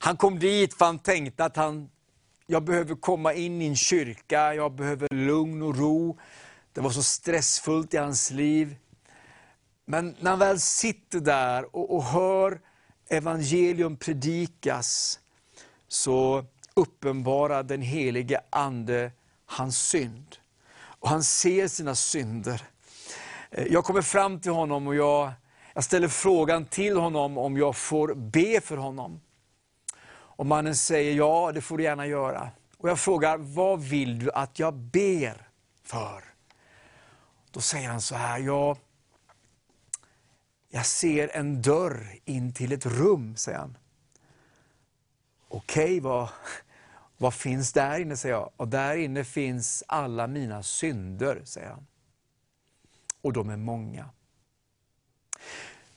han 0.05 0.17
kom 0.17 0.38
dit 0.38 0.75
för 0.75 0.85
han 0.85 0.99
tänkte 0.99 1.45
att 1.45 1.57
han, 1.57 1.90
jag 2.47 2.64
behöver 2.64 2.95
komma 2.95 3.35
in 3.35 3.62
i 3.62 3.67
en 3.67 3.77
kyrka, 3.77 4.55
jag 4.55 4.73
behöver 4.73 5.09
lugn 5.14 5.62
och 5.62 5.77
ro. 5.77 6.19
Det 6.73 6.81
var 6.81 6.90
så 6.90 7.03
stressfullt 7.03 7.95
i 7.95 7.97
hans 7.97 8.31
liv. 8.31 8.77
Men 9.85 10.17
när 10.21 10.31
han 10.31 10.38
väl 10.38 10.61
sitter 10.61 11.21
där 11.21 11.77
och, 11.77 11.97
och 11.97 12.05
hör 12.05 12.61
evangelium 13.09 13.97
predikas, 13.97 15.21
så 15.88 16.45
uppenbarar 16.75 17.62
den 17.62 17.83
helige 17.83 18.40
Ande 18.51 19.12
hans 19.47 19.79
synd. 19.79 20.37
Och 20.77 21.09
han 21.09 21.23
ser 21.23 21.69
sina 21.69 21.95
synder. 21.95 22.62
Eh, 23.51 23.67
jag 23.67 23.85
kommer 23.85 24.03
fram 24.03 24.40
till 24.40 24.53
honom 24.53 24.87
och 24.87 24.95
jag, 24.95 25.33
jag 25.75 25.85
ställer 25.85 26.09
frågan 26.09 26.64
till 26.64 26.97
honom 26.97 27.38
om 27.38 27.57
jag 27.57 27.77
får 27.77 28.14
be 28.14 28.61
för 28.61 28.77
honom. 28.77 29.21
Och 30.37 30.47
mannen 30.47 30.77
säger 30.77 31.14
ja, 31.14 31.53
det 31.55 31.61
får 31.61 31.79
du 31.79 31.85
gärna 31.85 32.07
göra. 32.07 32.51
Och 32.77 32.88
jag 32.88 33.01
frågar, 33.01 33.38
vad 33.38 33.81
vill 33.81 34.18
du 34.18 34.31
att 34.33 34.59
jag 34.59 34.75
ber 34.75 35.49
för? 35.83 36.25
Då 37.51 37.61
säger 37.61 37.88
han 37.88 38.01
så 38.01 38.14
här, 38.14 38.38
ja, 38.38 38.77
jag 40.68 40.87
ser 40.87 41.37
en 41.37 41.62
dörr 41.62 42.18
in 42.25 42.53
till 42.53 42.73
ett 42.73 42.87
rum, 42.87 43.37
säger 43.37 43.59
han. 43.59 43.77
Okej, 45.49 46.01
vad, 46.01 46.29
vad 47.16 47.35
finns 47.35 47.73
där 47.73 47.99
inne, 47.99 48.16
säger 48.16 48.35
jag. 48.35 48.51
Och 48.57 48.68
där 48.68 48.97
inne 48.97 49.25
finns 49.25 49.83
alla 49.88 50.27
mina 50.27 50.62
synder, 50.62 51.42
säger 51.44 51.68
han. 51.68 51.87
Och 53.23 53.33
de 53.33 53.51
är 53.51 53.57
många. 53.57 54.11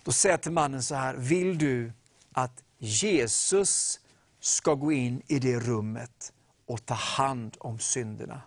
Då 0.04 0.12
säger 0.12 0.34
jag 0.34 0.41
till 0.41 0.52
mannen 0.52 0.84
så 0.84 0.95
här, 0.95 1.15
vill 1.15 1.58
du 1.58 1.91
att 2.32 2.63
Jesus 2.78 4.00
ska 4.48 4.74
gå 4.74 4.92
in 4.92 5.22
i 5.28 5.40
det 5.40 5.60
rummet 5.60 6.34
och 6.66 6.86
ta 6.86 6.94
hand 6.94 7.58
om 7.60 7.80
synderna? 7.80 8.42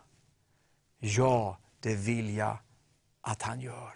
Ja, 0.98 1.58
det 1.80 1.94
vill 1.94 2.36
jag 2.36 2.58
att 3.20 3.42
han 3.42 3.60
gör. 3.60 3.92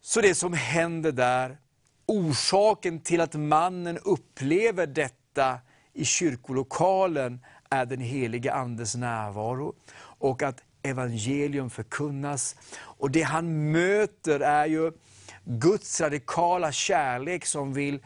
Så 0.00 0.20
det 0.20 0.34
som 0.34 0.52
händer 0.52 1.12
där, 1.12 1.58
orsaken 2.06 3.00
till 3.00 3.20
att 3.20 3.34
mannen 3.34 3.98
upplever 3.98 4.86
detta 4.86 5.58
i 5.92 6.04
kyrkolokalen 6.04 7.44
är 7.70 7.86
den 7.86 8.00
helige 8.00 8.52
Andes 8.52 8.94
närvaro 8.94 9.74
och 10.00 10.42
att 10.42 10.62
evangelium 10.82 11.70
förkunnas. 11.70 12.56
Och 12.80 13.10
det 13.10 13.22
han 13.22 13.72
möter 13.72 14.40
är 14.40 14.66
ju 14.66 14.92
Guds 15.44 16.00
radikala 16.00 16.72
kärlek 16.72 17.46
som 17.46 17.72
vill 17.72 18.00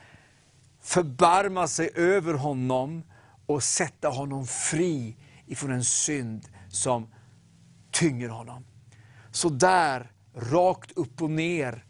förbarma 0.83 1.69
sig 1.69 1.91
över 1.95 2.35
honom 2.35 3.03
och 3.47 3.63
sätta 3.63 4.09
honom 4.09 4.47
fri 4.47 5.17
ifrån 5.47 5.71
en 5.71 5.85
synd 5.85 6.49
som 6.69 7.09
tynger 7.91 8.29
honom. 8.29 8.65
Så 9.31 9.49
där, 9.49 10.13
rakt 10.35 10.93
upp 10.93 11.23
och 11.23 11.31
ner 11.31 11.85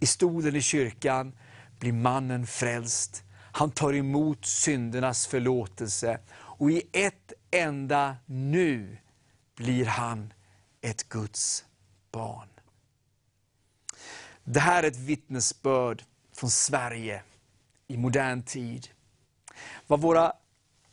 i 0.00 0.06
stolen 0.06 0.56
i 0.56 0.60
kyrkan, 0.60 1.32
blir 1.78 1.92
mannen 1.92 2.46
frälst. 2.46 3.24
Han 3.52 3.70
tar 3.70 3.94
emot 3.94 4.46
syndernas 4.46 5.26
förlåtelse 5.26 6.20
och 6.34 6.70
i 6.70 6.82
ett 6.92 7.32
enda 7.50 8.16
nu 8.26 8.98
blir 9.56 9.86
han 9.86 10.32
ett 10.80 11.08
Guds 11.08 11.64
barn. 12.12 12.48
Det 14.44 14.60
här 14.60 14.82
är 14.82 14.88
ett 14.88 14.96
vittnesbörd 14.96 16.04
från 16.36 16.50
Sverige 16.50 17.22
i 17.92 17.96
modern 17.96 18.42
tid. 18.42 18.88
Vad 19.86 20.00
våra 20.00 20.32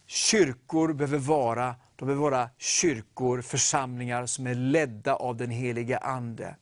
kyrkor 0.07 0.93
behöver 0.93 1.17
vara, 1.17 1.75
de 1.95 2.05
behöver 2.05 2.21
vara 2.21 2.49
kyrkor, 2.57 3.41
församlingar 3.41 4.25
som 4.25 4.47
är 4.47 4.55
ledda 4.55 5.15
av 5.15 5.37
den 5.37 5.49
heliga 5.49 5.97
Ande. 5.97 6.55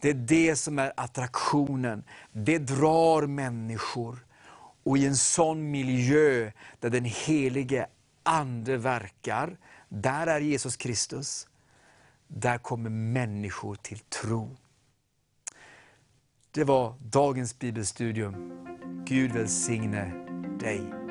Det 0.00 0.10
är 0.10 0.14
det 0.14 0.56
som 0.56 0.78
är 0.78 0.92
attraktionen. 0.96 2.04
Det 2.32 2.58
drar 2.58 3.26
människor. 3.26 4.26
Och 4.84 4.98
i 4.98 5.06
en 5.06 5.16
sån 5.16 5.70
miljö 5.70 6.50
där 6.80 6.90
den 6.90 7.04
helige 7.04 7.86
Ande 8.22 8.76
verkar, 8.76 9.56
där 9.88 10.26
är 10.26 10.40
Jesus 10.40 10.76
Kristus. 10.76 11.48
Där 12.28 12.58
kommer 12.58 12.90
människor 12.90 13.74
till 13.74 13.98
tro. 13.98 14.56
Det 16.54 16.64
var 16.64 16.94
dagens 17.12 17.58
bibelstudium. 17.58 18.34
Gud 19.06 19.30
välsigne 19.30 20.12
dig. 20.60 21.03